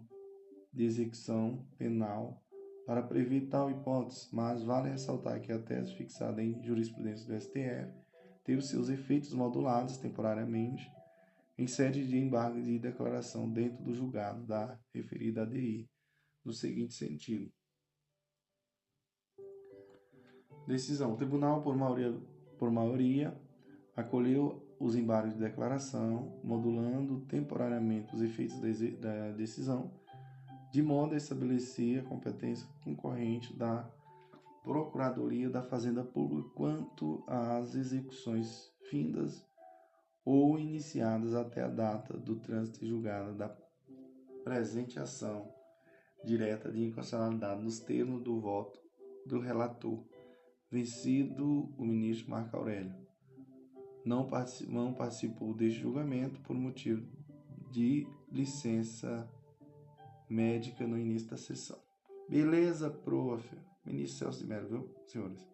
[0.71, 2.44] de execução penal
[2.85, 7.91] para prever tal hipótese, mas vale ressaltar que a tese fixada em jurisprudência do STF
[8.43, 10.87] teve seus efeitos modulados temporariamente
[11.57, 15.89] em sede de embargo de declaração dentro do julgado da referida ADI,
[16.43, 17.51] no seguinte sentido.
[20.67, 21.13] Decisão.
[21.13, 22.13] O tribunal, por maioria,
[22.57, 23.39] por maioria
[23.95, 28.59] acolheu os embargos de declaração, modulando temporariamente os efeitos
[28.99, 29.91] da decisão
[30.75, 33.89] de modo a estabelecer a competência concorrente da
[34.61, 39.47] Procuradoria da Fazenda Pública quanto às execuções findas
[40.25, 43.55] ou iniciadas até a data do trânsito julgado da
[44.43, 45.49] presente ação
[46.25, 48.77] direta de inconstitucionalidade nos termos do voto
[49.25, 50.03] do relator,
[50.69, 52.93] vencido o ministro Marco Aurélio.
[54.03, 57.07] Não participou, não participou deste julgamento por motivo
[57.71, 59.25] de licença
[60.29, 61.79] médica no início da sessão.
[62.29, 63.43] Beleza, prof.
[63.85, 65.47] Ministro Celso de Mello, viu, senhores?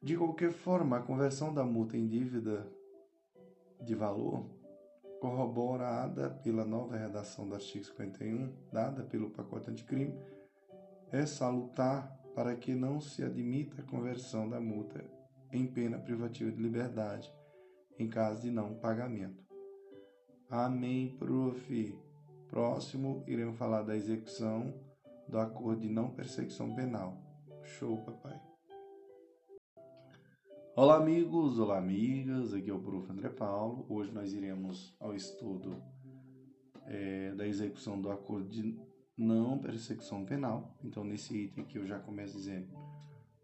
[0.00, 2.70] De qualquer forma, a conversão da multa em dívida
[3.82, 4.48] de valor,
[5.20, 10.14] corroborada pela nova redação do artigo 51, dada pelo pacote anticrime,
[11.10, 15.04] é salutar para que não se admita a conversão da multa
[15.50, 17.32] em pena privativa de liberdade,
[17.98, 19.44] em caso de não pagamento.
[20.48, 22.05] Amém, prof.
[22.48, 24.72] Próximo, iremos falar da execução
[25.28, 27.20] do acordo de não perseguição penal.
[27.62, 28.40] Show, papai.
[30.76, 32.54] Olá, amigos, olá, amigas.
[32.54, 33.10] Aqui é o Prof.
[33.10, 33.84] André Paulo.
[33.88, 35.82] Hoje nós iremos ao estudo
[36.86, 38.78] é, da execução do acordo de
[39.16, 40.76] não perseguição penal.
[40.84, 42.68] Então, nesse item aqui eu já começo dizendo,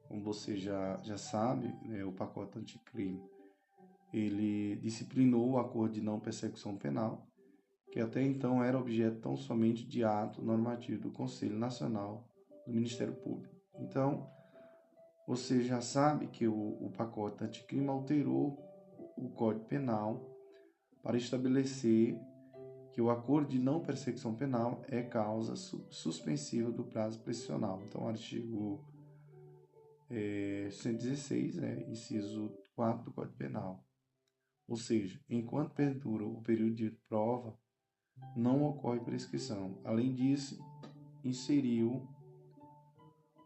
[0.07, 3.21] como você já, já sabe, né, o pacote anticrime
[4.13, 7.27] ele disciplinou o acordo de não perseguição penal
[7.93, 12.27] que até então era objeto tão somente de ato normativo do Conselho Nacional
[12.67, 13.55] do Ministério Público.
[13.79, 14.27] Então,
[15.29, 18.59] você já sabe que o, o pacote anticrime alterou
[19.15, 20.27] o Código Penal
[21.03, 22.19] para estabelecer
[22.93, 27.83] que o acordo de não perseguição penal é causa su suspensiva do prazo prescricional.
[27.87, 28.83] Então, artigo
[30.09, 33.85] é, 116, né, inciso 4 do Código Penal.
[34.67, 37.59] Ou seja, enquanto perdura o período de prova,
[38.37, 39.79] não ocorre prescrição.
[39.85, 40.59] Além disso,
[41.25, 42.09] inseriu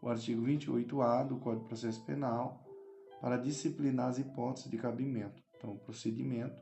[0.01, 2.63] o artigo 28A do Código de Processo Penal
[3.19, 5.41] para disciplinar as hipóteses de cabimento.
[5.57, 6.61] Então, o procedimento,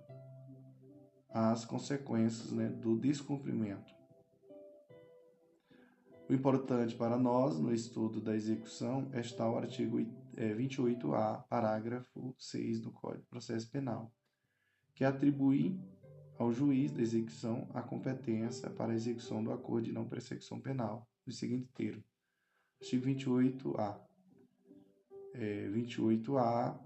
[1.29, 3.93] as consequências né, do descumprimento.
[6.27, 9.97] O importante para nós no estudo da execução está o artigo
[10.35, 14.11] 28A, é, parágrafo 6 do Código de Processo Penal,
[14.95, 15.79] que atribui
[16.37, 21.07] ao juiz da execução a competência para a execução do acordo de não perseguição penal,
[21.25, 22.03] no seguinte termo.
[22.81, 23.99] Artigo 28A.
[25.33, 26.79] É, 28A,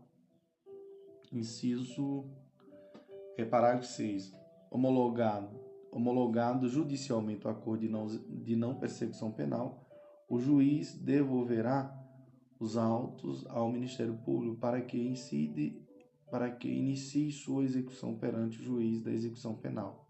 [1.31, 2.25] inciso,
[3.37, 4.33] é, parágrafo 6.
[4.71, 5.59] Homologado,
[5.91, 9.85] homologado judicialmente o acordo de não, de não perseguição penal,
[10.27, 11.95] o juiz devolverá
[12.59, 15.81] os autos ao Ministério Público para que incide
[16.29, 20.07] para que inicie sua execução perante o juiz da execução penal.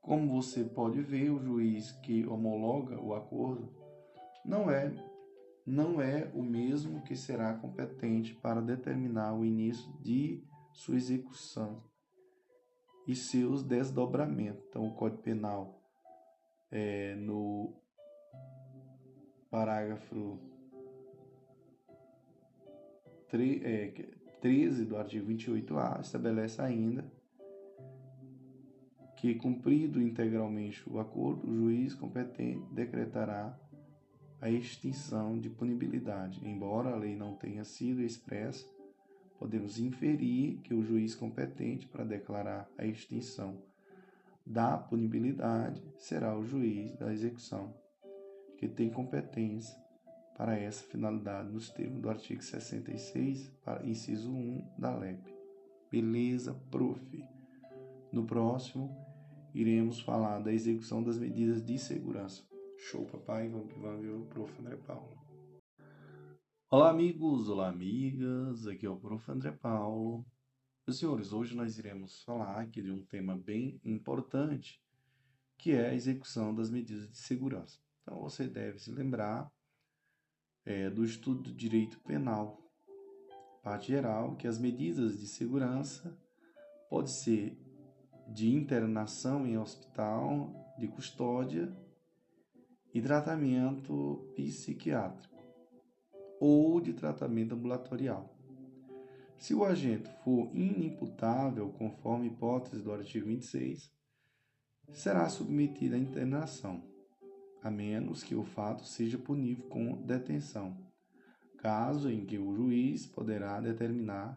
[0.00, 3.72] Como você pode ver, o juiz que homologa o acordo
[4.44, 4.92] não é
[5.66, 10.42] não é o mesmo que será competente para determinar o início de
[10.72, 11.84] sua execução
[13.06, 14.64] e seus desdobramentos.
[14.66, 15.78] Então, o Código Penal,
[16.70, 17.74] é, no
[19.50, 20.38] parágrafo
[23.28, 24.17] 13 é,
[24.86, 27.04] do artigo 28A, estabelece ainda
[29.16, 33.58] que, cumprido integralmente o acordo, o juiz competente decretará
[34.40, 36.40] a extinção de punibilidade.
[36.46, 38.64] Embora a lei não tenha sido expressa,
[39.38, 43.60] podemos inferir que o juiz competente para declarar a extinção
[44.46, 47.74] da punibilidade será o juiz da execução,
[48.56, 49.76] que tem competência
[50.38, 55.34] para essa finalidade nos termos do artigo 66, inciso 1 da LEP.
[55.90, 57.24] Beleza, prof.
[58.12, 58.96] No próximo,
[59.52, 62.46] iremos falar da execução das medidas de segurança.
[62.76, 63.48] Show, papai.
[63.48, 64.56] Vamos que vamos, viu, prof.
[64.60, 65.18] André Paulo.
[66.70, 67.48] Olá, amigos.
[67.48, 68.64] Olá, amigas.
[68.68, 69.28] Aqui é o prof.
[69.32, 70.24] André Paulo.
[70.86, 74.80] Meus senhores, hoje nós iremos falar aqui de um tema bem importante,
[75.58, 77.80] que é a execução das medidas de segurança.
[78.02, 79.50] Então, você deve se lembrar
[80.64, 82.60] é, do estudo do direito penal,
[83.62, 86.16] parte geral, que as medidas de segurança
[86.88, 87.58] podem ser
[88.28, 91.74] de internação em hospital, de custódia
[92.92, 95.36] e tratamento psiquiátrico
[96.40, 98.34] ou de tratamento ambulatorial.
[99.38, 103.90] Se o agente for inimputável, conforme hipótese do artigo 26,
[104.92, 106.82] será submetido à internação,
[107.62, 110.76] a menos que o fato seja punível com detenção,
[111.58, 114.36] caso em que o juiz poderá determinar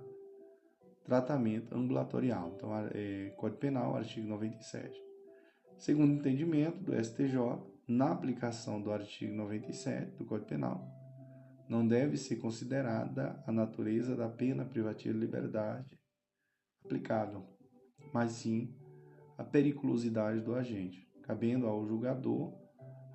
[1.04, 2.54] tratamento ambulatorial.
[2.56, 5.00] Então, é, Código Penal, artigo 97.
[5.78, 7.36] Segundo o entendimento do STJ,
[7.88, 10.88] na aplicação do artigo 97 do Código Penal,
[11.68, 16.00] não deve ser considerada a natureza da pena privativa de liberdade
[16.84, 17.46] aplicável,
[18.14, 18.76] mas sim
[19.38, 22.61] a periculosidade do agente, cabendo ao julgador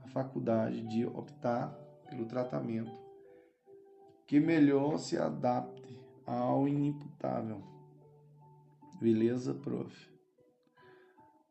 [0.07, 1.69] faculdade de optar
[2.09, 3.07] pelo tratamento
[4.27, 7.63] que melhor se adapte ao inimputável.
[9.01, 10.11] Beleza, prof?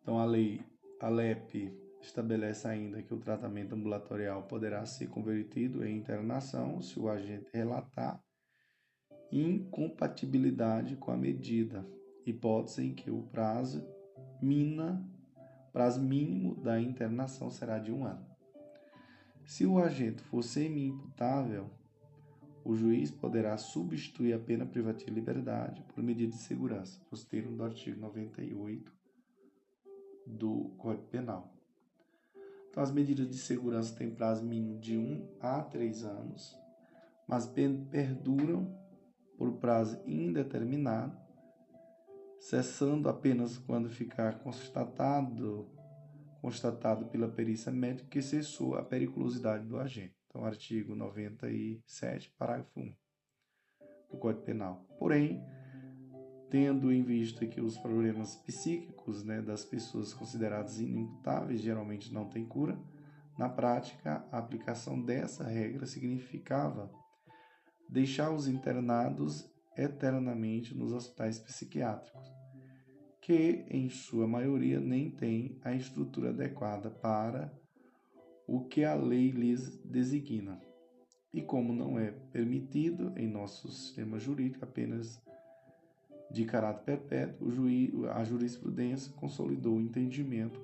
[0.02, 0.62] Então a lei,
[1.00, 7.10] a LEP estabelece ainda que o tratamento ambulatorial poderá ser convertido em internação se o
[7.10, 8.22] agente relatar
[9.32, 11.86] incompatibilidade com a medida,
[12.26, 13.86] hipótese em que o prazo
[14.42, 15.04] mina,
[15.74, 18.35] prazo mínimo da internação será de um ano.
[19.46, 21.70] Se o agente for semi-imputável,
[22.64, 27.56] o juiz poderá substituir a pena privativa de liberdade por medida de segurança, nos termos
[27.56, 28.92] do artigo 98
[30.26, 31.54] do Código Penal.
[32.70, 36.58] Então, as medidas de segurança têm prazo mínimo de 1 a 3 anos,
[37.28, 38.76] mas perduram
[39.38, 41.16] por prazo indeterminado,
[42.40, 45.70] cessando apenas quando ficar constatado
[46.46, 50.14] constatado pela perícia médica que cessou a periculosidade do agente.
[50.28, 52.94] Então, artigo 97, parágrafo 1
[54.12, 54.86] do Código Penal.
[55.00, 55.44] Porém,
[56.52, 62.46] tendo em vista que os problemas psíquicos né, das pessoas consideradas inimputáveis geralmente não têm
[62.46, 62.80] cura,
[63.40, 66.92] na prática, a aplicação dessa regra significava
[67.90, 72.35] deixar os internados eternamente nos hospitais psiquiátricos,
[73.26, 77.52] que, em sua maioria, nem têm a estrutura adequada para
[78.48, 80.62] o que a lei lhes designa.
[81.34, 85.20] E como não é permitido em nosso sistema jurídico apenas
[86.30, 90.64] de caráter perpétuo, a jurisprudência consolidou o entendimento,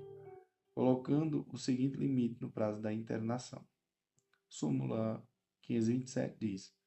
[0.76, 3.66] colocando o seguinte limite no prazo da internação.
[4.48, 5.28] Súmula
[5.64, 6.81] 527 diz: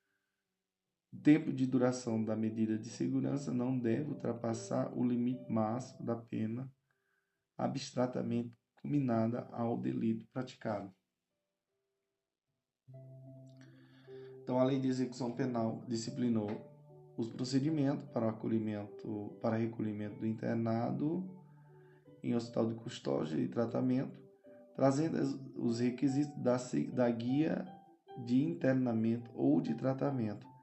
[1.14, 6.16] o tempo de duração da medida de segurança não deve ultrapassar o limite máximo da
[6.16, 6.68] pena
[7.56, 8.52] abstratamente
[8.82, 10.92] combinada ao delito praticado.
[14.42, 16.50] Então, a lei de execução penal disciplinou
[17.16, 21.24] os procedimentos para acolhimento, para recolhimento do internado
[22.22, 24.20] em hospital de custódia e tratamento,
[24.74, 25.16] trazendo
[25.56, 26.56] os requisitos da,
[26.92, 27.64] da guia
[28.26, 30.53] de internamento ou de tratamento,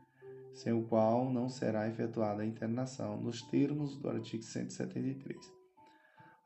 [0.54, 5.38] sem o qual não será efetuada a internação, nos termos do artigo 173.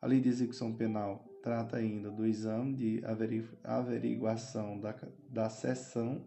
[0.02, 3.02] A Lei de Execução Penal trata ainda do exame de
[3.64, 4.96] averiguação da,
[5.30, 6.26] da sessão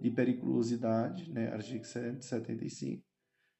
[0.00, 3.04] de periculosidade, né, artigo 175,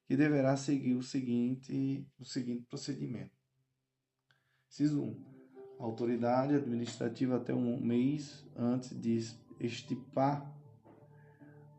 [0.05, 3.37] que deverá seguir o seguinte, o seguinte procedimento.
[4.67, 5.25] Ciso 1.
[5.79, 9.19] A autoridade administrativa até um mês antes de
[9.59, 10.58] estipar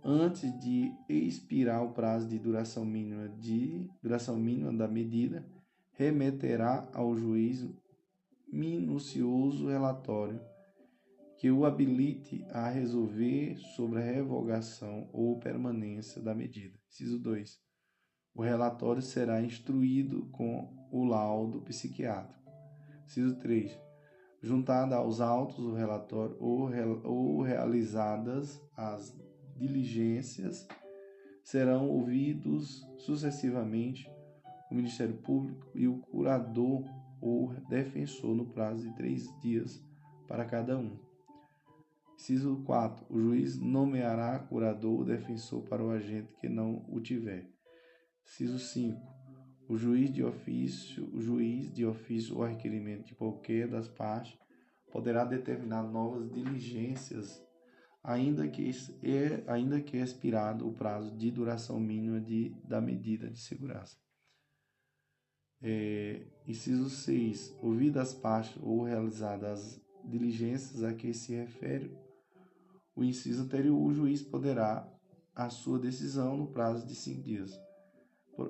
[0.05, 5.47] antes de expirar o prazo de duração mínima de duração mínima da medida,
[5.93, 7.69] remeterá ao juiz
[8.53, 10.41] minucioso relatório
[11.39, 16.79] que o habilite a resolver sobre a revogação ou permanência da medida.
[16.89, 17.59] Inciso 2.
[18.35, 22.41] O relatório será instruído com o laudo psiquiátrico.
[23.05, 23.79] Inciso 3.
[24.43, 26.71] Juntada aos autos o relatório ou,
[27.05, 29.20] ou realizadas as
[29.61, 30.67] diligências,
[31.45, 34.11] serão ouvidos sucessivamente
[34.71, 36.85] o Ministério Público e o curador
[37.21, 39.85] ou defensor no prazo de três dias
[40.27, 40.99] para cada um.
[42.15, 43.07] Inciso 4.
[43.09, 47.51] O juiz nomeará curador ou defensor para o agente que não o tiver.
[48.25, 49.01] Inciso 5.
[49.69, 54.39] O juiz de ofício, o juiz de ofício ou requerimento de qualquer das partes
[54.93, 57.43] poderá determinar novas diligências
[58.03, 58.71] ainda que,
[59.47, 63.97] ainda que expirado o prazo de duração mínima de, da medida de segurança.
[65.63, 67.57] É, inciso 6.
[67.61, 71.95] Ouvidas as partes ou realizadas as diligências a que se refere
[72.95, 74.87] o inciso anterior, o juiz poderá
[75.35, 77.59] a sua decisão no prazo de cinco dias.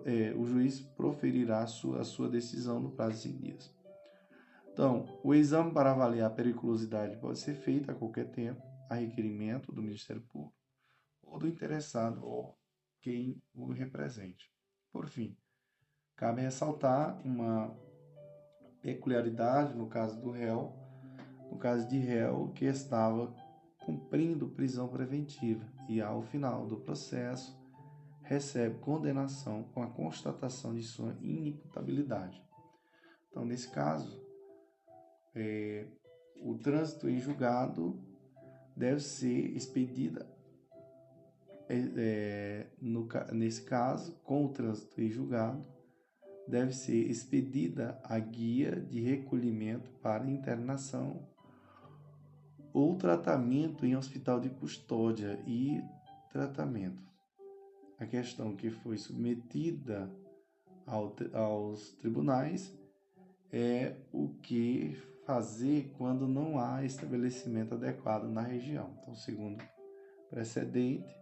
[0.04, 3.74] É, o juiz proferirá a sua, a sua decisão no prazo de cinco dias.
[4.72, 9.72] Então, o exame para avaliar a periculosidade pode ser feito a qualquer tempo, a requerimento
[9.72, 10.52] do Ministério Público
[11.22, 12.58] ou do interessado ou
[13.00, 14.52] quem o represente.
[14.92, 15.36] Por fim,
[16.16, 17.74] cabe ressaltar uma
[18.82, 20.74] peculiaridade no caso do réu,
[21.50, 23.32] no caso de réu que estava
[23.78, 27.56] cumprindo prisão preventiva e, ao final do processo,
[28.24, 32.42] recebe condenação com a constatação de sua inimputabilidade.
[33.28, 34.20] Então, nesse caso,
[35.34, 35.86] é,
[36.42, 38.09] o trânsito em julgado
[38.80, 40.26] deve ser expedida,
[41.68, 45.62] é, é, no, nesse caso, com o trânsito em julgado,
[46.48, 51.28] deve ser expedida a guia de recolhimento para internação
[52.72, 55.82] ou tratamento em hospital de custódia e
[56.32, 57.02] tratamento.
[57.98, 60.10] A questão que foi submetida
[60.86, 62.74] ao, aos tribunais
[63.52, 64.96] é o que
[65.30, 68.90] fazer quando não há estabelecimento adequado na região.
[69.00, 69.62] Então, segundo
[70.28, 71.14] precedente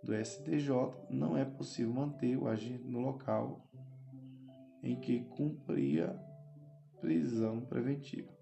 [0.00, 0.70] do STJ,
[1.10, 3.68] não é possível manter o agente no local
[4.80, 6.16] em que cumpria
[7.00, 8.32] prisão preventiva.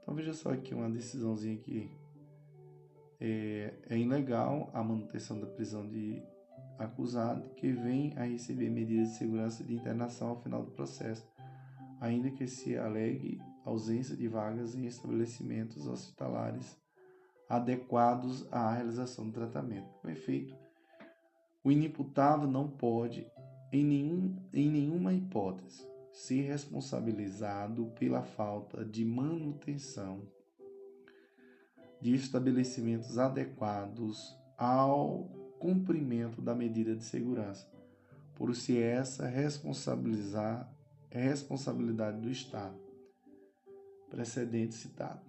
[0.00, 1.94] Então veja só aqui uma decisãozinha que
[3.20, 6.22] é, é ilegal a manutenção da prisão de
[6.78, 11.28] acusado que vem a receber medidas de segurança de internação ao final do processo,
[12.00, 13.38] ainda que se alegue
[13.68, 16.76] ausência de vagas em estabelecimentos hospitalares
[17.48, 19.88] adequados à realização do tratamento.
[20.00, 20.56] Com efeito,
[21.64, 23.26] o inimputável não pode,
[23.72, 30.22] em, nenhum, em nenhuma hipótese, ser responsabilizado pela falta de manutenção
[32.00, 37.68] de estabelecimentos adequados ao cumprimento da medida de segurança,
[38.34, 40.72] por se essa responsabilizar
[41.10, 42.87] é responsabilidade do Estado.
[44.10, 45.20] Precedente citado.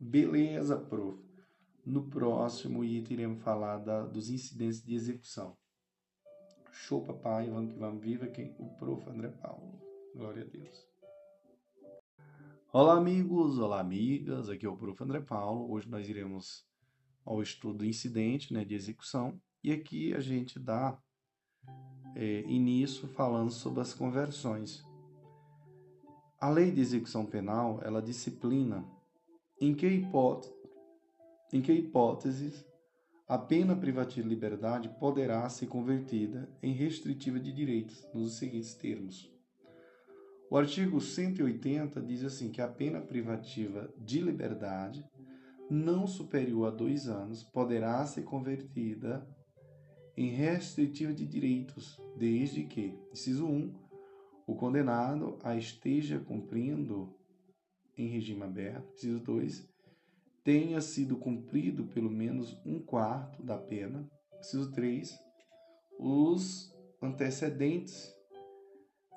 [0.00, 1.18] Beleza, prof.
[1.84, 5.56] No próximo item iremos falar da, dos incidentes de execução.
[6.70, 7.50] Show, papai.
[7.50, 8.02] Vamos que vamos.
[8.02, 8.54] Viva quem?
[8.58, 9.08] O prof.
[9.08, 9.80] André Paulo.
[10.14, 10.92] Glória a Deus.
[12.74, 14.48] Olá, amigos, olá, amigas.
[14.48, 15.04] Aqui é o Prof.
[15.04, 15.70] André Paulo.
[15.70, 16.64] Hoje nós iremos
[17.22, 20.98] ao estudo do incidente né, de execução e aqui a gente dá
[22.16, 24.82] é, início falando sobre as conversões.
[26.42, 28.84] A lei de execução penal ela disciplina
[29.60, 30.52] em que, hipótese,
[31.52, 32.66] em que hipóteses
[33.28, 39.32] a pena privativa de liberdade poderá ser convertida em restritiva de direitos nos seguintes termos.
[40.50, 45.08] O artigo 180 diz assim que a pena privativa de liberdade
[45.70, 49.24] não superior a dois anos poderá ser convertida
[50.16, 53.81] em restritiva de direitos, desde que, inciso 1,
[54.52, 57.16] o condenado a esteja cumprindo
[57.96, 59.68] em regime aberto, inciso 2,
[60.44, 64.06] tenha sido cumprido pelo menos um quarto da pena,
[64.38, 65.18] inciso 3,
[65.98, 68.14] os antecedentes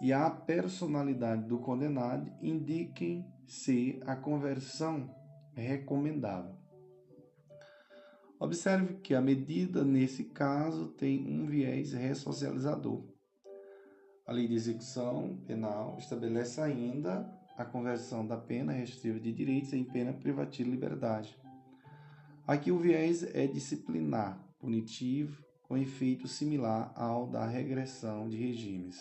[0.02, 5.14] e a personalidade do condenado indiquem se a conversão
[5.56, 6.56] é recomendável.
[8.40, 13.15] Observe que a medida nesse caso tem um viés ressocializador.
[14.26, 19.84] A lei de execução penal estabelece ainda a conversão da pena restritiva de direitos em
[19.84, 21.38] pena privativa de liberdade.
[22.48, 28.98] Aqui o viés é disciplinar, punitivo com efeito similar ao da regressão de regimes.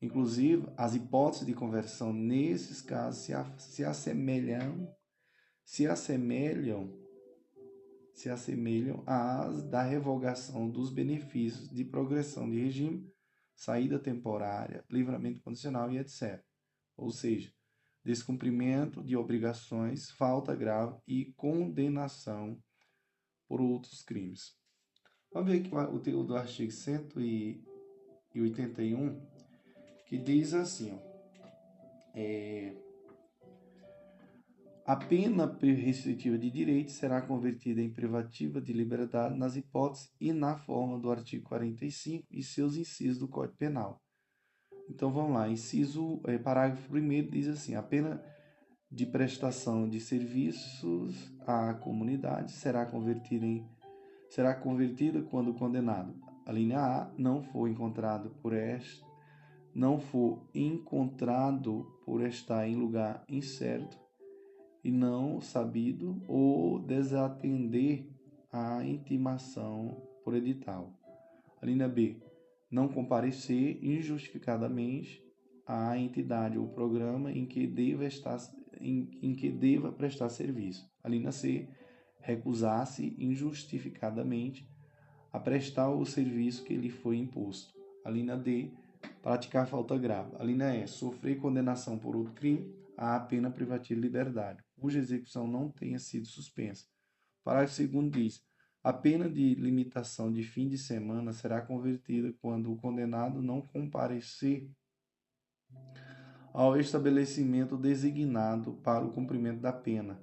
[0.00, 4.88] Inclusive, as hipóteses de conversão nesses casos se, se assemelham
[5.64, 6.92] se assemelham
[8.14, 13.12] se assemelham às da revogação dos benefícios de progressão de regime,
[13.54, 16.42] saída temporária, livramento condicional e etc.
[16.96, 17.52] Ou seja,
[18.04, 22.62] descumprimento de obrigações, falta grave e condenação
[23.48, 24.56] por outros crimes.
[25.32, 29.20] Vamos ver aqui o teor do artigo 181,
[30.06, 30.98] que diz assim, ó,
[32.14, 32.76] é,
[34.86, 40.58] a pena restritiva de direito será convertida em privativa de liberdade nas hipóteses e na
[40.58, 43.98] forma do artigo 45 e seus incisos do Código Penal.
[44.86, 48.22] Então vamos lá, inciso, é, parágrafo 1 diz assim: a pena
[48.90, 53.66] de prestação de serviços à comunidade será convertida em
[54.28, 56.14] será convertida quando o condenado,
[56.44, 59.02] a linha A, não for encontrado por este
[59.74, 64.03] não for encontrado por estar em lugar incerto
[64.84, 68.06] e não sabido ou desatender
[68.52, 70.92] a intimação por edital.
[71.60, 72.20] A linha B.
[72.70, 75.24] Não comparecer injustificadamente
[75.66, 78.38] à entidade ou programa em que deva, estar,
[78.78, 80.86] em, em que deva prestar serviço.
[81.02, 81.66] A linha C.
[82.20, 84.68] Recusar-se injustificadamente
[85.32, 87.72] a prestar o serviço que lhe foi imposto.
[88.04, 88.70] A linha D.
[89.22, 90.32] Praticar falta grave.
[90.38, 90.86] A linha E.
[90.86, 96.26] Sofrer condenação por outro crime a pena privativa de liberdade cuja execução não tenha sido
[96.26, 96.86] suspensa.
[97.42, 98.44] Parágrafo 2 diz:
[98.82, 104.70] a pena de limitação de fim de semana será convertida quando o condenado não comparecer
[106.52, 110.20] ao estabelecimento designado para o cumprimento da pena,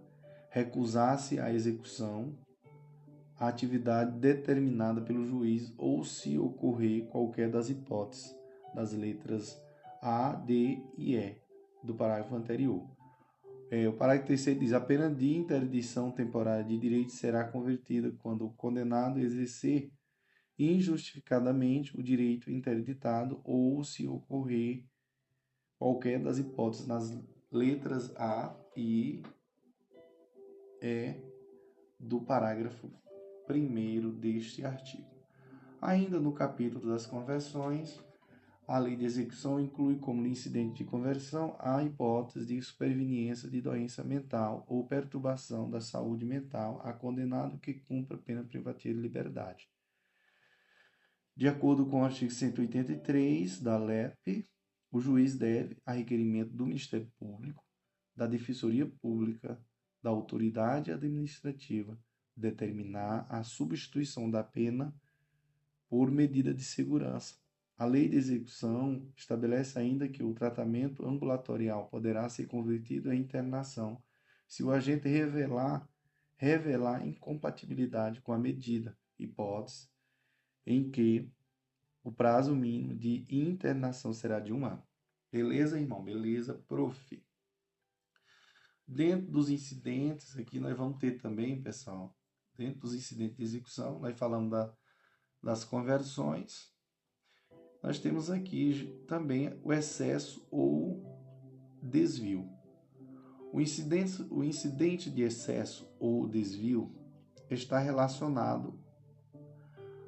[0.49, 2.37] recusar-se a execução,
[3.37, 8.33] a atividade determinada pelo juiz ou se ocorrer qualquer das hipóteses
[8.73, 9.61] das letras
[10.01, 11.41] A, D e E
[11.83, 12.87] do parágrafo anterior.
[13.73, 18.45] É, o parágrafo terceiro diz: a pena de interdição temporária de direito será convertida quando
[18.45, 19.89] o condenado exercer
[20.59, 24.83] injustificadamente o direito interditado ou se ocorrer
[25.79, 27.17] qualquer das hipóteses nas
[27.49, 29.23] letras A e
[30.81, 31.15] E
[31.97, 32.91] do parágrafo
[33.49, 35.09] 1 deste artigo.
[35.81, 38.03] Ainda no capítulo das conversões,
[38.71, 44.01] a lei de execução inclui como incidente de conversão a hipótese de superveniência de doença
[44.01, 49.69] mental ou perturbação da saúde mental a condenado que cumpra pena privativa de liberdade.
[51.35, 54.47] De acordo com o artigo 183 da LEP,
[54.89, 57.65] o juiz deve, a requerimento do Ministério Público,
[58.15, 59.61] da Defensoria Pública,
[60.01, 61.99] da autoridade administrativa,
[62.37, 64.95] determinar a substituição da pena
[65.89, 67.35] por medida de segurança
[67.81, 73.99] a lei de execução estabelece ainda que o tratamento ambulatorial poderá ser convertido em internação
[74.47, 75.89] se o agente revelar,
[76.35, 79.89] revelar incompatibilidade com a medida, hipótese
[80.63, 81.27] em que
[82.03, 84.83] o prazo mínimo de internação será de um ano.
[85.31, 86.03] Beleza, irmão?
[86.03, 87.25] Beleza, prof.
[88.85, 92.15] Dentro dos incidentes, aqui nós vamos ter também, pessoal,
[92.55, 94.71] dentro dos incidentes de execução, nós falamos da,
[95.41, 96.70] das conversões,
[97.81, 101.03] nós temos aqui também o excesso ou
[101.81, 102.47] desvio.
[103.51, 106.93] O incidente, o incidente de excesso ou desvio
[107.49, 108.79] está relacionado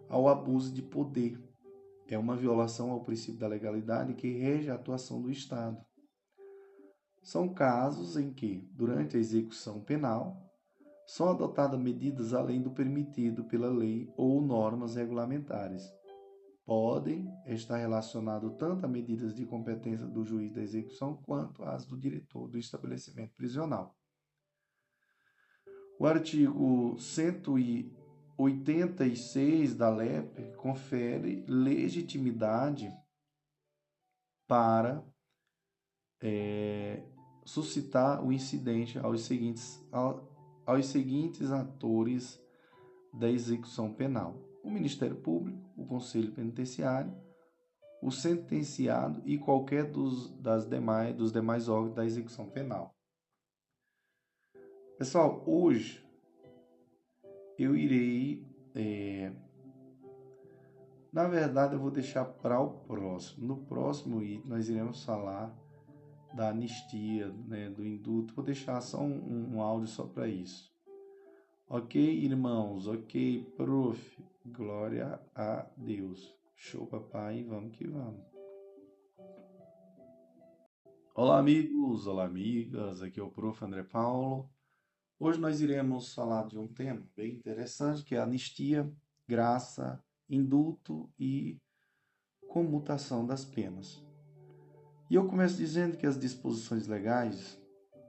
[0.07, 1.41] ao abuso de poder.
[2.07, 5.84] É uma violação ao princípio da legalidade que rege a atuação do Estado.
[7.24, 10.38] São casos em que, durante a execução penal,
[11.07, 15.91] são adotadas medidas além do permitido pela lei ou normas regulamentares
[16.66, 21.97] podem estar relacionados tanto a medidas de competência do juiz da execução quanto às do
[21.97, 23.93] diretor do estabelecimento prisional.
[25.99, 32.89] O artigo 186 da LEP confere legitimidade
[34.47, 35.03] para
[36.22, 37.03] é,
[37.45, 39.80] suscitar o incidente aos seguintes,
[40.66, 42.41] aos seguintes atores
[43.14, 47.13] da execução penal o Ministério Público, o Conselho Penitenciário,
[48.01, 52.93] o sentenciado e qualquer dos, das demais, dos demais órgãos da execução penal.
[54.97, 56.03] Pessoal, hoje
[57.57, 58.45] eu irei.
[58.76, 59.32] É,
[61.11, 63.47] na verdade, eu vou deixar para o próximo.
[63.47, 65.55] No próximo item, nós iremos falar
[66.34, 68.34] da anistia, né, do indulto.
[68.34, 70.74] Vou deixar só um, um áudio só para isso.
[71.69, 72.88] Ok, irmãos?
[72.88, 74.32] Ok, prof.
[74.45, 76.37] Glória a Deus.
[76.53, 77.45] Show, papai.
[77.45, 78.21] Vamos que vamos.
[81.15, 82.07] Olá, amigos.
[82.07, 83.01] Olá, amigas.
[83.01, 83.63] Aqui é o prof.
[83.63, 84.49] André Paulo.
[85.17, 88.91] Hoje nós iremos falar de um tema bem interessante que é anistia,
[89.25, 91.57] graça, indulto e
[92.49, 94.05] comutação das penas.
[95.09, 97.57] E eu começo dizendo que as disposições legais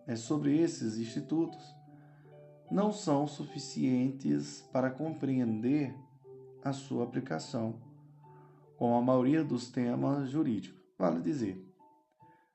[0.05, 1.63] é, sobre esses institutos
[2.73, 5.95] não são suficientes para compreender
[6.65, 7.79] a sua aplicação,
[8.79, 10.83] como a maioria dos temas jurídicos.
[10.99, 11.63] Vale dizer,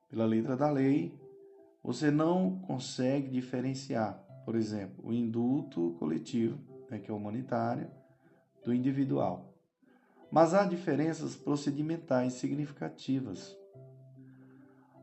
[0.10, 1.14] pela letra da lei,
[1.84, 6.58] você não consegue diferenciar, por exemplo, o indulto coletivo,
[6.90, 7.90] né, que é humanitário,
[8.66, 9.54] do individual.
[10.32, 13.56] Mas há diferenças procedimentais significativas.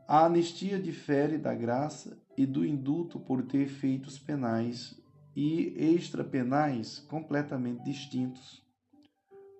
[0.08, 5.00] A anistia difere da graça e do indulto por ter efeitos penais
[5.34, 8.65] e extrapenais completamente distintos.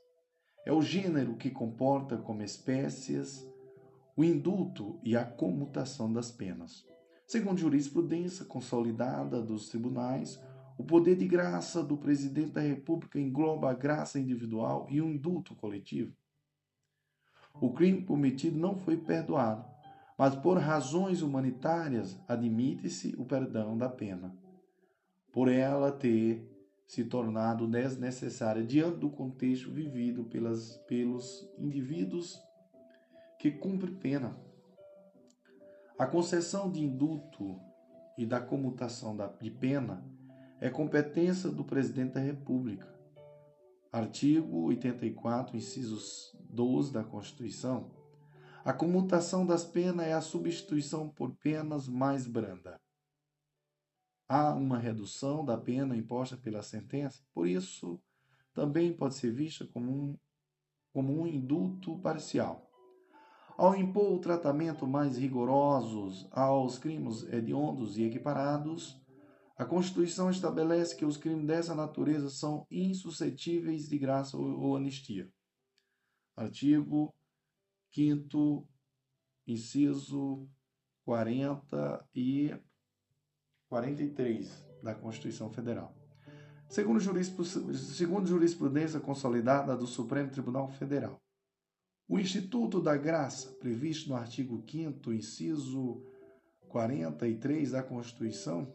[0.65, 3.47] é o gênero que comporta como espécies
[4.15, 6.83] o indulto e a comutação das penas.
[7.27, 10.41] Segundo jurisprudência consolidada dos tribunais,
[10.77, 15.53] o poder de graça do presidente da República engloba a graça individual e o indulto
[15.53, 16.15] coletivo.
[17.59, 19.65] O crime cometido não foi perdoado,
[20.17, 24.33] mas por razões humanitárias admite-se o perdão da pena,
[25.33, 26.49] por ela ter
[26.87, 32.41] se tornado desnecessária diante do contexto vivido pelas, pelos indivíduos
[33.37, 34.46] que cumprem pena.
[35.97, 37.59] A concessão de indulto
[38.17, 40.03] e da comutação de pena
[40.59, 42.87] é competência do presidente da República.
[43.91, 47.97] Artigo 84, incisos 12 da Constituição
[48.67, 52.77] a comutação das penas é a substituição por penas mais branda.
[54.27, 57.97] Há uma redução da pena imposta pela sentença, por isso
[58.53, 60.17] também pode ser vista como um,
[60.91, 62.66] como um indulto parcial.
[63.57, 69.01] Ao impor o tratamento mais rigorosos aos crimes hediondos e equiparados,
[69.57, 75.27] a Constituição estabelece que os crimes dessa natureza são insuscetíveis de graça ou anistia.
[76.35, 77.11] Artigo
[77.91, 78.63] quinto,
[79.47, 80.47] inciso
[81.03, 82.55] 40 e
[83.69, 85.95] 43 da Constituição Federal.
[86.69, 86.99] Segundo
[88.27, 91.19] jurisprudência consolidada do Supremo Tribunal Federal,
[92.07, 96.01] o Instituto da Graça, previsto no artigo 5 inciso
[96.69, 98.71] 43 da Constituição,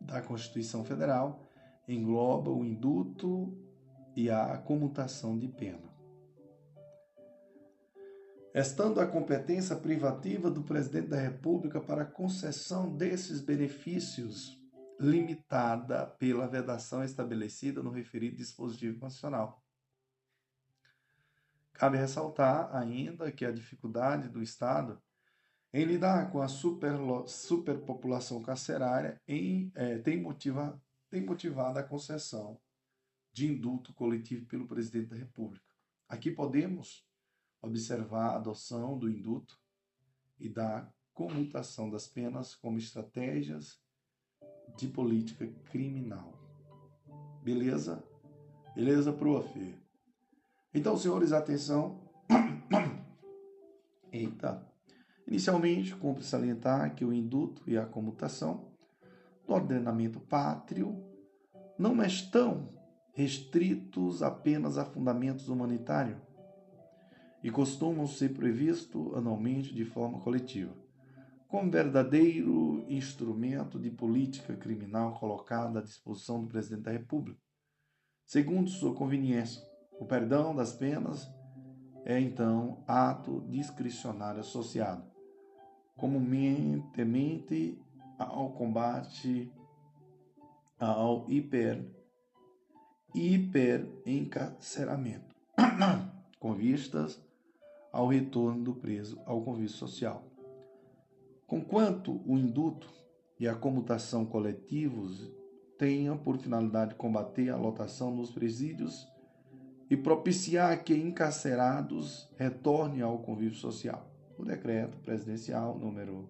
[0.00, 1.44] da Constituição Federal,
[1.88, 3.52] engloba o indulto
[4.14, 5.90] e a comutação de pena.
[8.54, 14.61] Estando a competência privativa do presidente da República para concessão desses benefícios
[15.02, 19.60] limitada pela vedação estabelecida no referido dispositivo constitucional.
[21.72, 25.02] Cabe ressaltar ainda que a dificuldade do Estado
[25.74, 26.92] em lidar com a super,
[27.26, 30.80] superpopulação carcerária em, é, tem, motiva,
[31.10, 32.60] tem motivado a concessão
[33.32, 35.74] de indulto coletivo pelo presidente da República.
[36.08, 37.04] Aqui podemos
[37.60, 39.58] observar a adoção do indulto
[40.38, 43.81] e da comutação das penas como estratégias
[44.76, 46.32] de política criminal.
[47.42, 48.02] Beleza?
[48.74, 49.74] Beleza, prof?
[50.74, 52.00] Então, senhores, atenção.
[54.12, 54.66] Eita.
[55.26, 58.72] Inicialmente, cumpre salientar que o induto e a comutação
[59.46, 61.02] do ordenamento pátrio
[61.78, 62.68] não estão
[63.12, 66.18] restritos apenas a fundamentos humanitários
[67.42, 70.81] e costumam ser previstos anualmente de forma coletiva
[71.52, 77.38] como verdadeiro instrumento de política criminal colocado à disposição do presidente da República.
[78.24, 79.62] Segundo sua conveniência,
[80.00, 81.30] o perdão das penas
[82.06, 85.04] é então ato discricionário associado,
[85.94, 87.78] comumente
[88.18, 89.52] ao combate
[90.78, 91.86] ao hiper
[93.14, 95.36] hiperencarceramento,
[96.40, 97.22] com vistas
[97.92, 100.31] ao retorno do preso ao convívio social.
[101.52, 102.90] Conquanto o induto
[103.38, 105.30] e a comutação coletivos
[105.78, 109.06] tenham por finalidade combater a lotação nos presídios
[109.90, 114.10] e propiciar que encarcerados retornem ao convívio social.
[114.38, 116.26] O decreto presidencial número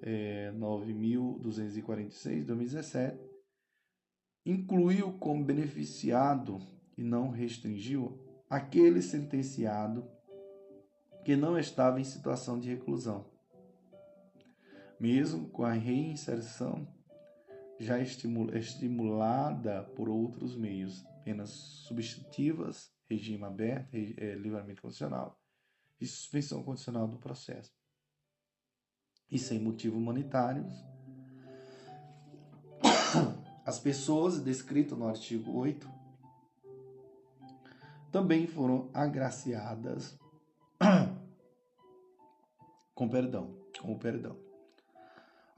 [0.00, 3.18] é, 9.246, 2017,
[4.46, 6.60] incluiu como beneficiado
[6.96, 8.16] e não restringiu
[8.48, 10.08] aquele sentenciado
[11.24, 13.36] que não estava em situação de reclusão
[14.98, 16.86] mesmo com a reinserção
[17.78, 25.40] já estimulada por outros meios, penas substitutivas, regime aberto, é, livramento condicional
[26.00, 27.72] e suspensão condicional do processo.
[29.30, 30.72] E sem motivos humanitários,
[33.64, 35.88] as pessoas descritas no artigo 8
[38.10, 40.18] também foram agraciadas
[42.94, 44.47] com perdão, com o perdão.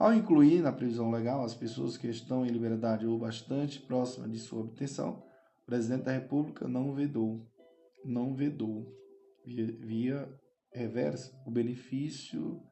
[0.00, 4.38] Ao incluir na previsão legal as pessoas que estão em liberdade ou bastante próxima de
[4.38, 5.22] sua obtenção,
[5.62, 7.46] o presidente da República não vedou,
[8.02, 8.90] não vedou,
[9.44, 10.40] via, via
[10.72, 12.62] reversa, o benefício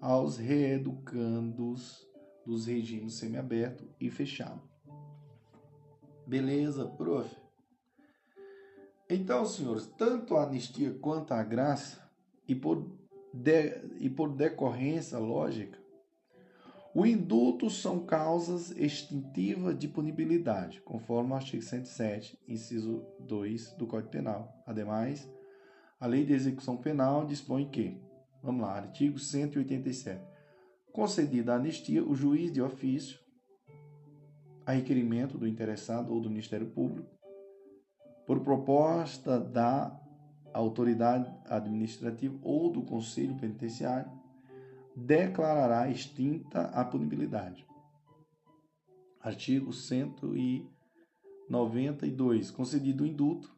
[0.00, 2.04] aos reeducandos
[2.44, 4.60] dos regimes semiaberto e fechado.
[6.26, 7.32] Beleza, prof?
[9.08, 12.04] Então, senhores, tanto a anistia quanto a graça,
[12.48, 12.84] e por,
[13.32, 15.85] de, e por decorrência lógica,
[16.98, 24.08] o indulto são causas extintivas de punibilidade, conforme o artigo 107, inciso 2 do Código
[24.08, 24.50] Penal.
[24.66, 25.30] Ademais,
[26.00, 28.00] a Lei de Execução Penal dispõe que,
[28.42, 30.24] vamos lá, artigo 187,
[30.90, 33.20] concedida a anistia, o juiz de ofício,
[34.64, 37.10] a requerimento do interessado ou do Ministério Público,
[38.26, 40.00] por proposta da
[40.50, 44.15] autoridade administrativa ou do Conselho Penitenciário,
[44.96, 47.66] declarará extinta a punibilidade.
[49.20, 52.50] Artigo 192.
[52.50, 53.54] Concedido o indulto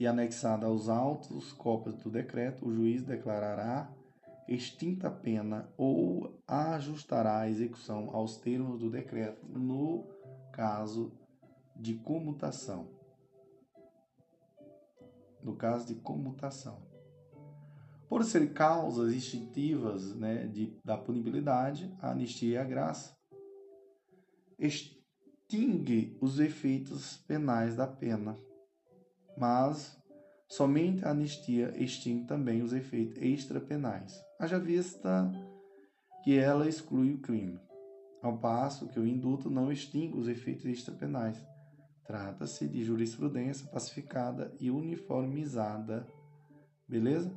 [0.00, 3.92] e anexada aos autos cópias do decreto, o juiz declarará
[4.48, 10.08] extinta a pena ou ajustará a execução aos termos do decreto no
[10.52, 11.12] caso
[11.76, 12.88] de comutação.
[15.42, 16.91] No caso de comutação.
[18.12, 23.16] Por ser causas instintivas né, de, da punibilidade, a anistia e a graça
[24.58, 28.38] extingue os efeitos penais da pena,
[29.34, 29.98] mas
[30.46, 35.32] somente a anistia extingue também os efeitos extrapenais, haja vista
[36.22, 37.58] que ela exclui o crime,
[38.22, 41.42] ao passo que o indulto não extingue os efeitos extrapenais.
[42.04, 46.06] Trata-se de jurisprudência pacificada e uniformizada.
[46.86, 47.34] Beleza?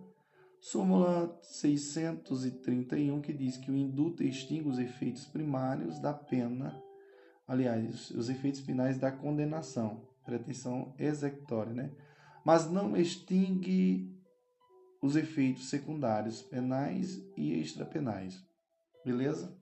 [0.66, 6.76] Súmula 631, que diz que o indulto extingue os efeitos primários da pena,
[7.48, 11.92] aliás, os efeitos finais da condenação, pretensão executória, né?
[12.44, 14.12] Mas não extingue
[15.04, 18.44] os efeitos secundários penais e extrapenais.
[19.06, 19.56] Beleza?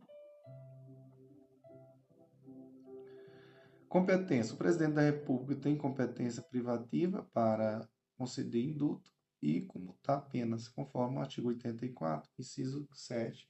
[3.89, 4.55] Competência.
[4.55, 7.85] O presidente da República tem competência privativa para
[8.17, 9.12] conceder indulto
[9.43, 13.45] e comutar penas, conforme o artigo 84, inciso 7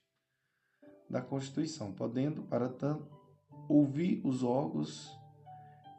[1.07, 3.07] da Constituição, podendo, para tanto,
[3.69, 5.15] ouvir os órgãos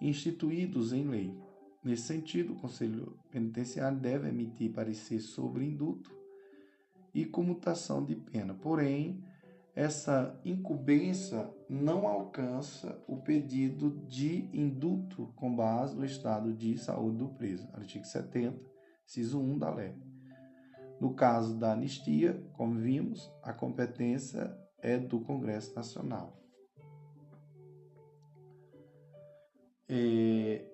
[0.01, 1.39] instituídos em lei.
[1.85, 6.13] Nesse sentido, o Conselho Penitenciário deve emitir parecer sobre indulto
[7.15, 8.53] e comutação de pena.
[8.53, 9.23] Porém,
[9.77, 17.29] essa incumbência não alcança o pedido de indulto com base no estado de saúde do
[17.29, 18.74] preso, artigo 70,
[19.07, 19.95] inciso 1 da lei.
[21.01, 26.41] No caso da anistia, como vimos, a competência é do Congresso Nacional.
[29.89, 30.65] É,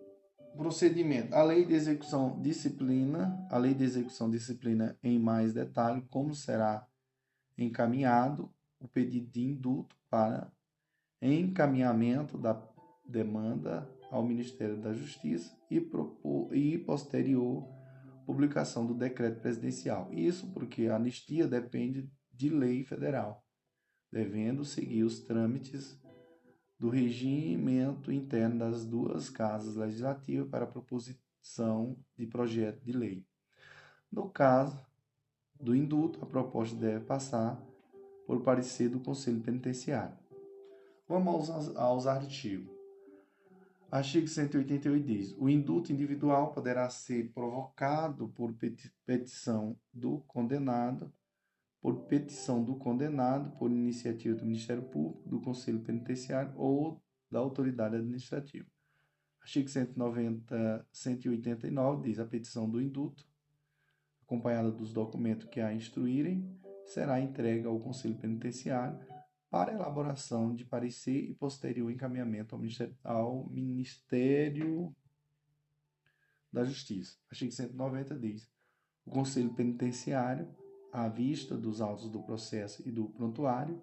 [0.57, 1.35] procedimento.
[1.35, 6.87] A lei de execução disciplina, a lei de execução disciplina em mais detalhe como será
[7.57, 10.53] encaminhado o pedido de indulto para
[11.21, 12.61] encaminhamento da
[13.07, 17.67] demanda ao Ministério da Justiça e, propor, e posterior
[18.31, 20.09] publicação do decreto presidencial.
[20.13, 23.45] Isso porque a anistia depende de lei federal,
[24.11, 26.01] devendo seguir os trâmites
[26.79, 33.27] do regimento interno das duas casas legislativas para a proposição de projeto de lei.
[34.13, 34.81] No caso
[35.61, 37.61] do indulto, a proposta deve passar
[38.29, 40.17] por parecer do Conselho Penitenciário.
[41.09, 42.80] Vamos aos, aos artigos.
[43.91, 48.55] Artigo 188 diz: o indulto individual poderá ser provocado por
[49.05, 51.13] petição do condenado,
[51.81, 57.97] por petição do condenado, por iniciativa do Ministério Público, do Conselho Penitenciário ou da autoridade
[57.97, 58.69] administrativa.
[59.41, 63.27] Artigo 190, 189 diz: a petição do indulto,
[64.23, 69.10] acompanhada dos documentos que a instruírem, será entregue ao Conselho Penitenciário
[69.51, 74.95] para elaboração de parecer e posterior encaminhamento ao Ministério, ao Ministério
[76.53, 77.19] da Justiça.
[77.29, 78.49] Artigo 190 diz:
[79.05, 80.49] o Conselho Penitenciário,
[80.93, 83.83] à vista dos autos do processo e do prontuário,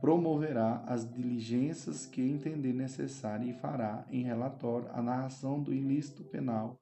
[0.00, 6.80] promoverá as diligências que entender necessária e fará em relatório a narração do ilícito penal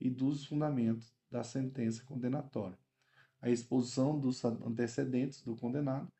[0.00, 2.78] e dos fundamentos da sentença condenatória
[3.40, 6.10] a exposição dos antecedentes do condenado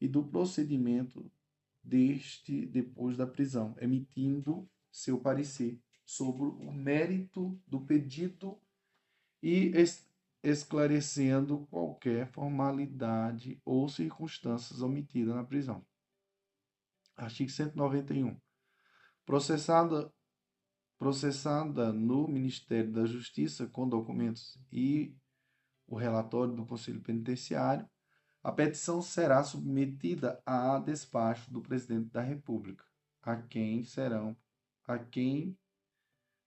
[0.00, 1.30] e do procedimento
[1.82, 8.60] deste depois da prisão, emitindo seu parecer sobre o mérito do pedido
[9.42, 9.72] e
[10.42, 15.84] esclarecendo qualquer formalidade ou circunstâncias omitidas na prisão.
[17.16, 18.36] Artigo 191.
[19.24, 20.12] Processada
[20.98, 25.14] processada no Ministério da Justiça com documentos e
[25.86, 27.88] o relatório do Conselho Penitenciário,
[28.48, 32.82] a petição será submetida a despacho do presidente da República,
[33.22, 34.34] a quem serão
[34.86, 35.54] a quem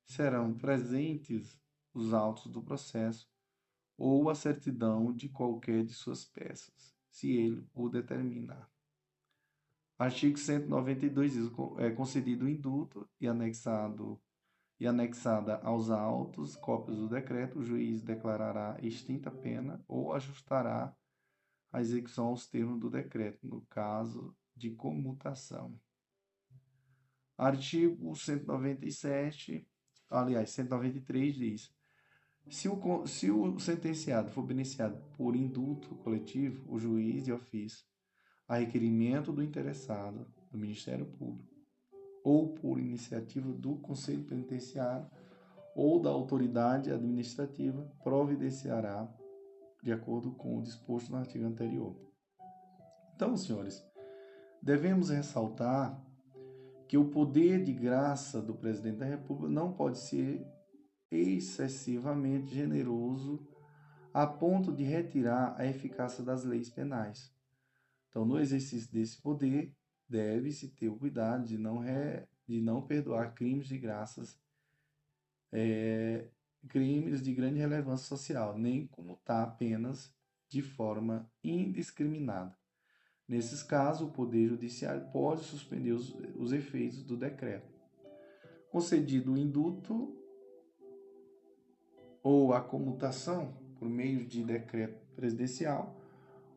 [0.08, 1.62] serão presentes
[1.94, 3.30] os autos do processo
[3.96, 8.68] ou a certidão de qualquer de suas peças, se ele o determinar.
[10.00, 14.20] Artigo 192 diz: é concedido o indulto e anexado
[14.80, 20.98] e anexada aos autos cópias do decreto, o juiz declarará extinta a pena ou ajustará
[21.72, 25.80] a execução aos termos do decreto, no caso de comutação.
[27.38, 29.68] Artigo 197,
[30.10, 31.74] aliás, 193 diz:
[32.50, 37.86] se o, se o sentenciado for beneficiado por indulto coletivo, o juiz de ofício,
[38.48, 41.56] a requerimento do interessado, do Ministério Público,
[42.24, 45.10] ou por iniciativa do Conselho Penitenciário
[45.74, 49.10] ou da autoridade administrativa, providenciará
[49.82, 51.96] de acordo com o disposto no artigo anterior.
[53.16, 53.84] Então, senhores,
[54.62, 56.00] devemos ressaltar
[56.88, 60.46] que o poder de graça do presidente da República não pode ser
[61.10, 63.48] excessivamente generoso
[64.14, 67.34] a ponto de retirar a eficácia das leis penais.
[68.10, 69.74] Então, no exercício desse poder,
[70.08, 74.38] deve-se ter o cuidado de não, re, de não perdoar crimes de graças,
[75.52, 76.28] é,
[76.70, 80.14] crimes de grande relevância social, nem comutar apenas
[80.50, 82.56] de forma indiscriminada.
[83.28, 87.72] Nesses casos, o Poder Judiciário pode suspender os, os efeitos do decreto.
[88.70, 90.18] Concedido o indulto
[92.22, 95.98] ou a comutação por meio de decreto presidencial,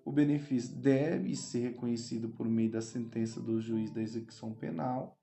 [0.04, 5.18] o benefício deve ser reconhecido por meio da sentença do juiz da execução penal,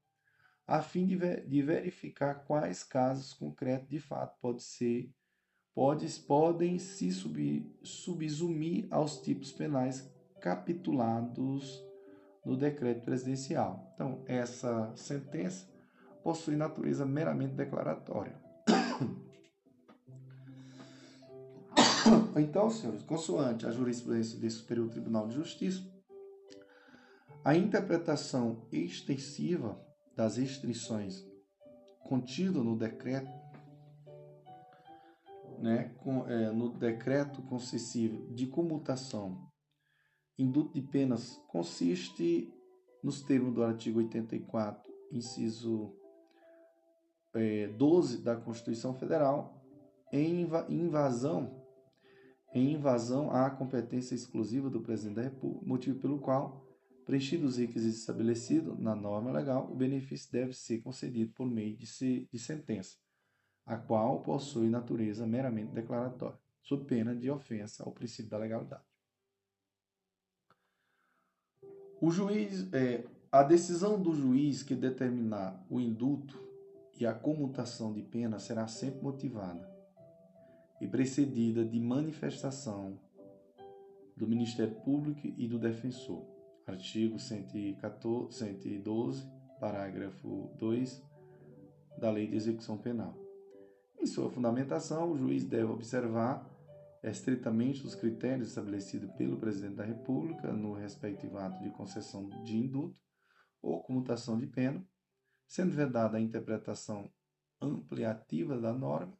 [0.72, 5.14] a fim de, ver, de verificar quais casos concretos de fato pode ser,
[5.76, 10.10] pode, podem se sub, subsumir aos tipos penais
[10.40, 11.84] capitulados
[12.46, 13.92] no decreto presidencial.
[13.94, 15.68] Então, essa sentença
[16.24, 18.40] possui natureza meramente declaratória.
[22.34, 25.84] Então, senhores, consoante a jurisprudência do Superior Tribunal de Justiça,
[27.44, 29.78] a interpretação extensiva
[30.22, 31.26] das restrições
[32.04, 33.32] contido no decreto,
[35.58, 39.50] né, com, é, no decreto concessivo de comutação
[40.38, 42.54] induto de penas consiste
[43.04, 45.92] nos termos do artigo 84, inciso
[47.34, 49.60] é, 12 da Constituição Federal,
[50.14, 51.60] em invasão
[52.54, 56.61] em invasão à competência exclusiva do presidente da República, motivo pelo qual,
[57.06, 61.86] preenchidos os requisitos estabelecidos na norma legal, o benefício deve ser concedido por meio de,
[61.86, 62.98] se, de sentença,
[63.66, 68.84] a qual possui natureza meramente declaratória, sob pena de ofensa ao princípio da legalidade.
[72.00, 76.42] O juiz, é, a decisão do juiz que determinar o indulto
[77.00, 79.70] e a comutação de pena será sempre motivada
[80.80, 83.00] e precedida de manifestação
[84.18, 86.31] do Ministério Público e do defensor.
[86.66, 89.28] Artigo 114, 112,
[89.60, 91.04] parágrafo 2
[91.98, 93.16] da Lei de Execução Penal.
[94.00, 96.50] Em sua fundamentação, o juiz deve observar
[97.04, 103.00] estritamente os critérios estabelecidos pelo Presidente da República no respectivo ato de concessão de indulto
[103.62, 104.86] ou comutação de pena,
[105.48, 107.12] sendo vedada a interpretação
[107.60, 109.18] ampliativa da norma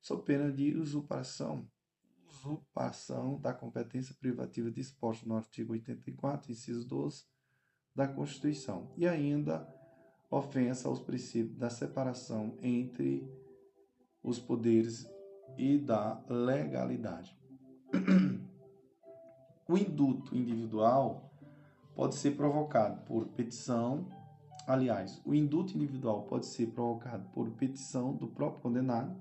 [0.00, 1.70] sob pena de usurpação,
[2.32, 7.24] usurpação da competência privativa disposta no artigo 84, inciso 12
[7.94, 9.68] da Constituição, e ainda
[10.30, 13.22] ofensa aos princípios da separação entre
[14.22, 15.06] os poderes
[15.58, 17.36] e da legalidade.
[19.68, 21.32] O indulto individual
[21.94, 24.06] pode ser provocado por petição,
[24.66, 29.16] aliás, o indulto individual pode ser provocado por petição do próprio condenado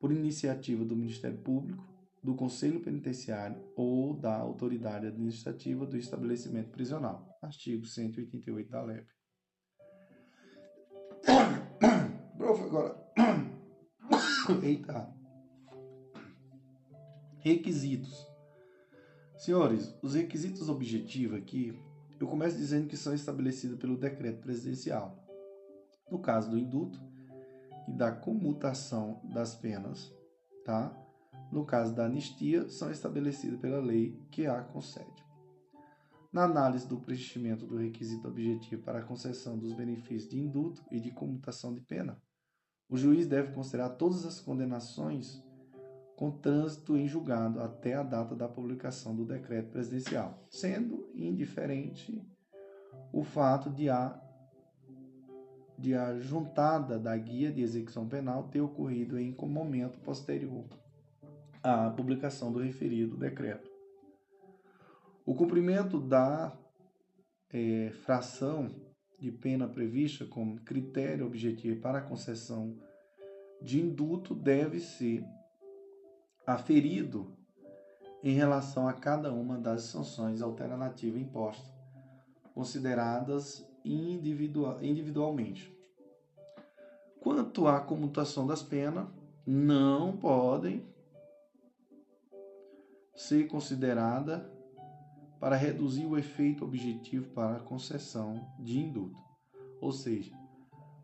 [0.00, 1.91] por iniciativa do Ministério Público,
[2.22, 7.28] do Conselho Penitenciário ou da autoridade administrativa do estabelecimento prisional.
[7.42, 9.06] Artigo 188 da LEP.
[12.36, 13.02] Prof, agora.
[14.62, 15.12] Eita.
[17.38, 18.26] Requisitos.
[19.36, 21.76] Senhores, os requisitos objetivos aqui,
[22.20, 25.18] eu começo dizendo que são estabelecidos pelo decreto presidencial.
[26.08, 27.00] No caso do indulto,
[27.88, 30.12] e da comutação das penas,
[30.64, 30.96] tá?
[31.52, 35.22] No caso da anistia, são estabelecidas pela lei que a concede.
[36.32, 40.98] Na análise do preenchimento do requisito objetivo para a concessão dos benefícios de indulto e
[40.98, 42.16] de comutação de pena,
[42.88, 45.44] o juiz deve considerar todas as condenações
[46.16, 52.26] com trânsito em julgado até a data da publicação do decreto presidencial, sendo indiferente
[53.12, 54.18] o fato de a
[55.76, 60.64] de a juntada da guia de execução penal ter ocorrido em momento posterior
[61.62, 63.70] à publicação do referido decreto.
[65.24, 66.56] O cumprimento da
[67.52, 68.70] é, fração
[69.18, 72.76] de pena prevista como critério objetivo para a concessão
[73.60, 75.24] de indulto deve ser
[76.44, 77.36] aferido
[78.22, 81.72] em relação a cada uma das sanções alternativas impostas,
[82.54, 85.72] consideradas individual, individualmente.
[87.20, 89.06] Quanto à comutação das penas,
[89.46, 90.84] não podem
[93.14, 94.50] ser considerada
[95.38, 99.18] para reduzir o efeito objetivo para a concessão de indulto.
[99.80, 100.32] Ou seja,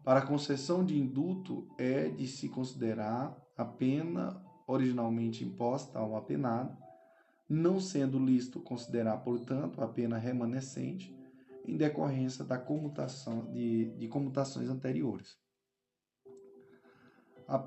[0.05, 6.77] para a concessão de indulto é de se considerar a pena originalmente imposta ao apenado,
[7.49, 11.17] não sendo lícito considerar, portanto, a pena remanescente
[11.67, 15.37] em decorrência da comutação de, de comutações anteriores.
[17.47, 17.59] A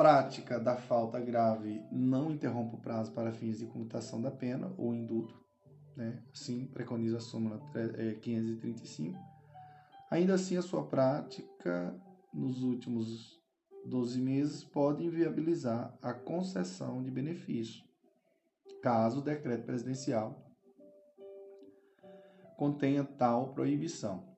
[0.00, 4.94] prática da falta grave não interrompe o prazo para fins de comutação da pena ou
[4.94, 5.38] indulto,
[5.94, 6.22] né?
[6.32, 7.60] assim preconiza a súmula
[8.22, 9.14] 535.
[9.14, 9.20] É,
[10.10, 11.94] Ainda assim, a sua prática
[12.32, 13.38] nos últimos
[13.84, 17.84] 12 meses pode inviabilizar a concessão de benefício,
[18.82, 20.50] caso o decreto presidencial
[22.56, 24.29] contenha tal proibição.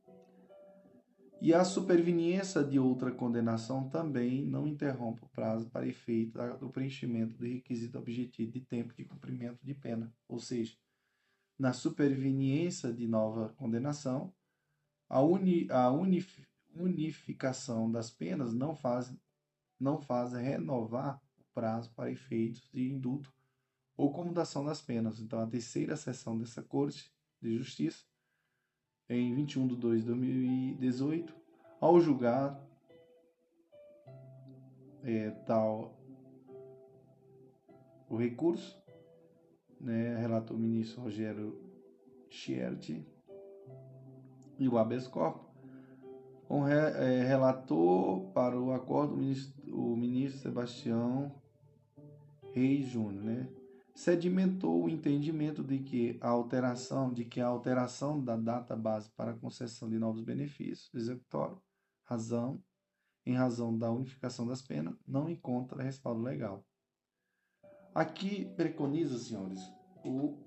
[1.44, 7.36] E a superveniência de outra condenação também não interrompe o prazo para efeito do preenchimento
[7.36, 10.14] do requisito objetivo de tempo de cumprimento de pena.
[10.28, 10.76] Ou seja,
[11.58, 14.32] na superveniência de nova condenação,
[15.08, 16.46] a, uni, a unif,
[16.76, 19.12] unificação das penas não faz,
[19.80, 23.34] não faz renovar o prazo para efeitos de indulto
[23.96, 25.18] ou comutação das penas.
[25.18, 28.04] Então, a terceira sessão dessa Corte de Justiça
[29.14, 31.34] em 21 de 2 de 2018,
[31.80, 32.60] ao julgar
[35.02, 35.98] é, tal
[38.08, 38.80] o recurso,
[39.80, 41.58] né, relatou o ministro Rogério
[42.28, 43.06] Schierti
[44.58, 45.50] e o habeas corpus,
[46.48, 51.34] Um re, é, relator para o acordo, o ministro, o ministro Sebastião
[52.52, 53.48] Reis Júnior, né?
[53.94, 59.34] Sedimentou o entendimento de que a alteração, de que a alteração da data base para
[59.34, 61.60] concessão de novos benefícios executório,
[62.04, 62.62] razão,
[63.24, 66.64] em razão da unificação das penas, não encontra respaldo legal.
[67.94, 69.60] Aqui preconiza, senhores,
[70.04, 70.38] o,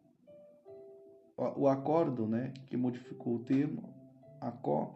[1.38, 3.94] o acordo, né, que modificou o termo
[4.42, 4.96] ACO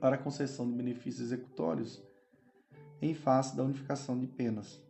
[0.00, 2.02] para concessão de benefícios executórios
[3.00, 4.83] em face da unificação de penas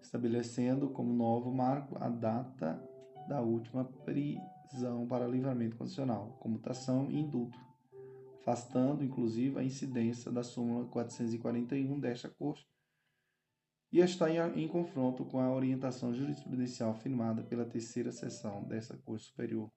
[0.00, 2.82] estabelecendo como novo marco a data
[3.28, 7.58] da última prisão para livramento condicional, comutação e indulto,
[8.40, 12.66] afastando inclusive a incidência da súmula 441 desta Corte,
[13.92, 19.24] e está em, em confronto com a orientação jurisprudencial afirmada pela terceira seção desta Corte
[19.24, 19.70] Superior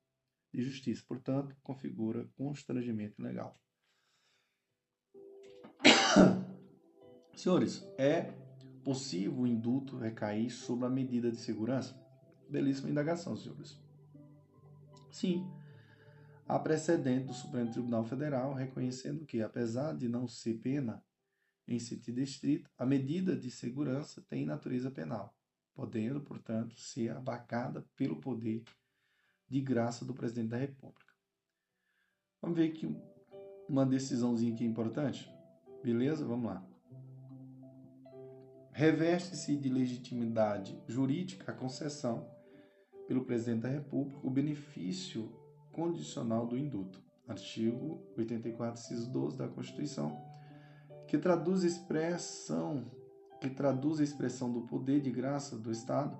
[0.53, 1.03] de Justiça.
[1.07, 3.59] Portanto, configura constrangimento legal.
[7.35, 8.33] Senhores, é
[8.89, 11.95] possível indulto recair sobre a medida de segurança?
[12.49, 13.79] Belíssima indagação, senhores.
[15.11, 15.47] Sim,
[16.47, 21.03] há precedente do Supremo Tribunal Federal reconhecendo que, apesar de não ser pena
[21.67, 25.37] em sentido estrito, a medida de segurança tem natureza penal,
[25.75, 28.63] podendo, portanto, ser abacada pelo poder
[29.47, 31.13] de graça do presidente da República.
[32.41, 32.91] Vamos ver aqui
[33.67, 35.31] uma decisãozinha aqui importante?
[35.83, 36.25] Beleza?
[36.25, 36.68] Vamos lá
[38.79, 42.25] reveste-se de legitimidade jurídica a concessão
[43.09, 45.29] pelo presidente da República o benefício
[45.73, 47.03] condicional do induto.
[47.27, 50.17] Artigo 84, inciso 12 da Constituição,
[51.09, 52.89] que traduz expressão
[53.41, 56.17] que traduz a expressão do poder de graça do Estado,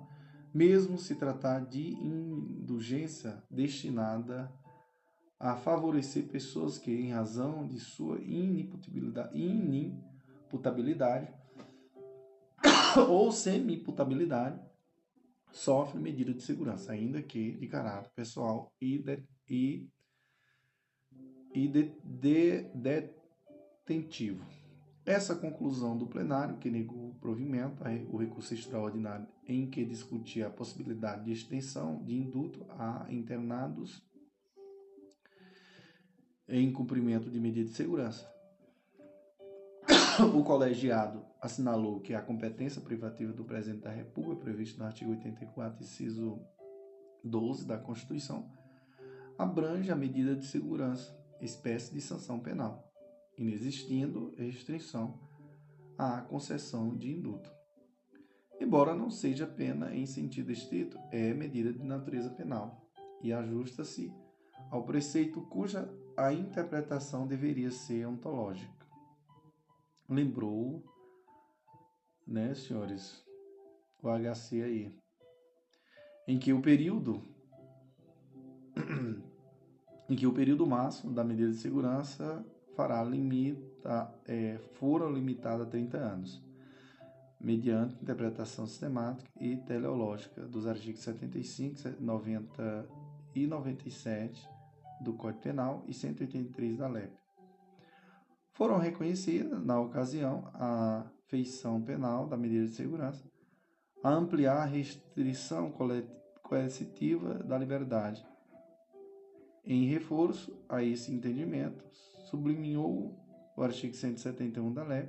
[0.52, 4.52] mesmo se tratar de indulgência destinada
[5.38, 11.39] a favorecer pessoas que, em razão de sua inimputabilidade, inimputabilidade
[13.08, 14.60] ou semi-imputabilidade,
[15.52, 19.88] sofre medida de segurança, ainda que de caráter pessoal e, de, e,
[21.54, 24.44] e de, de, detentivo.
[25.04, 30.50] Essa conclusão do plenário, que negou o provimento, o recurso extraordinário em que discutia a
[30.50, 34.02] possibilidade de extensão de indulto a internados
[36.48, 38.28] em cumprimento de medida de segurança.
[40.34, 45.82] O colegiado assinalou que a competência privativa do presidente da República, prevista no artigo 84,
[45.82, 46.40] inciso
[47.24, 48.50] 12 da Constituição,
[49.38, 52.92] abrange a medida de segurança, espécie de sanção penal,
[53.38, 55.18] inexistindo restrição
[55.96, 57.50] à concessão de indulto.
[58.60, 62.86] Embora não seja pena em sentido estrito, é medida de natureza penal
[63.22, 64.12] e ajusta-se
[64.70, 68.79] ao preceito cuja a interpretação deveria ser ontológica.
[70.10, 70.82] Lembrou
[72.26, 73.24] né, senhores,
[74.02, 74.92] o HC aí,
[76.26, 77.22] em que o período
[80.10, 85.66] em que o período máximo da medida de segurança fará limita, é, foram limitado a
[85.66, 86.42] 30 anos,
[87.40, 92.88] mediante interpretação sistemática e teleológica dos artigos 75, 90
[93.32, 94.44] e 97
[95.00, 97.19] do Código Penal e 183 da LEP.
[98.60, 103.24] Foram reconhecidas, na ocasião, a feição penal da medida de segurança,
[104.04, 105.72] a ampliar a restrição
[106.42, 108.22] coercitiva da liberdade.
[109.64, 111.82] Em reforço a esse entendimento,
[112.28, 113.18] sublinhou
[113.56, 115.08] o artigo 171 da lei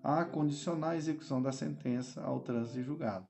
[0.00, 3.26] a condicionar a execução da sentença ao trânsito julgado.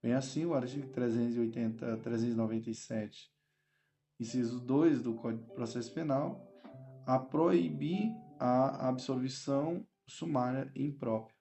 [0.00, 3.32] Bem assim, o artigo 380, 397,
[4.20, 6.46] inciso 2 do Código de Processo Penal,
[7.04, 11.36] a proibir a absolvição sumária imprópria,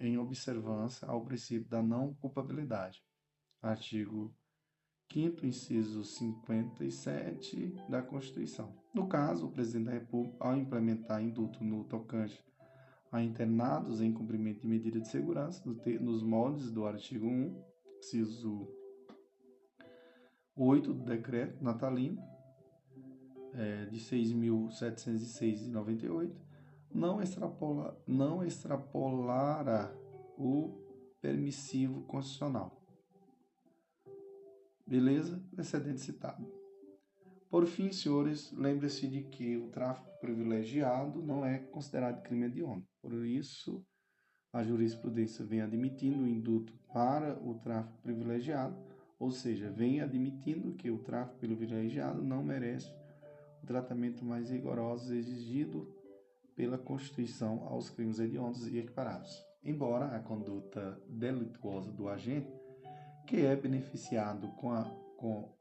[0.00, 3.02] em observância ao princípio da não culpabilidade.
[3.62, 4.34] Artigo
[5.12, 8.74] 5 inciso 57 da Constituição.
[8.92, 12.44] No caso, o presidente da República, ao implementar indulto no tocante
[13.12, 15.62] a internados em cumprimento de medida de segurança,
[16.00, 17.64] nos moldes do artigo 1,
[17.98, 18.68] inciso
[20.56, 22.20] 8 do decreto natalino,
[23.56, 26.34] é, de 6.706 de 98,
[26.92, 29.94] não, extrapola, não extrapolara
[30.36, 30.78] o
[31.20, 32.80] permissivo constitucional.
[34.86, 35.42] Beleza?
[35.50, 36.46] Precedente citado.
[37.50, 42.84] Por fim, senhores, lembre-se de que o tráfico privilegiado não é considerado crime hediondo.
[43.00, 43.84] Por isso,
[44.52, 48.76] a jurisprudência vem admitindo o induto para o tráfico privilegiado,
[49.18, 52.92] ou seja, vem admitindo que o tráfico privilegiado não merece
[53.64, 55.94] tratamento mais rigoroso exigido
[56.54, 59.44] pela Constituição aos crimes hediondos e equiparados.
[59.62, 62.52] Embora a conduta delituosa do agente,
[63.26, 64.84] que é beneficiado com a,
[65.16, 65.52] com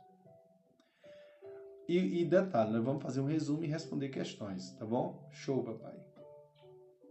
[1.86, 5.28] E, e detalhe, nós vamos fazer um resumo e responder questões, tá bom?
[5.30, 6.05] Show, papai.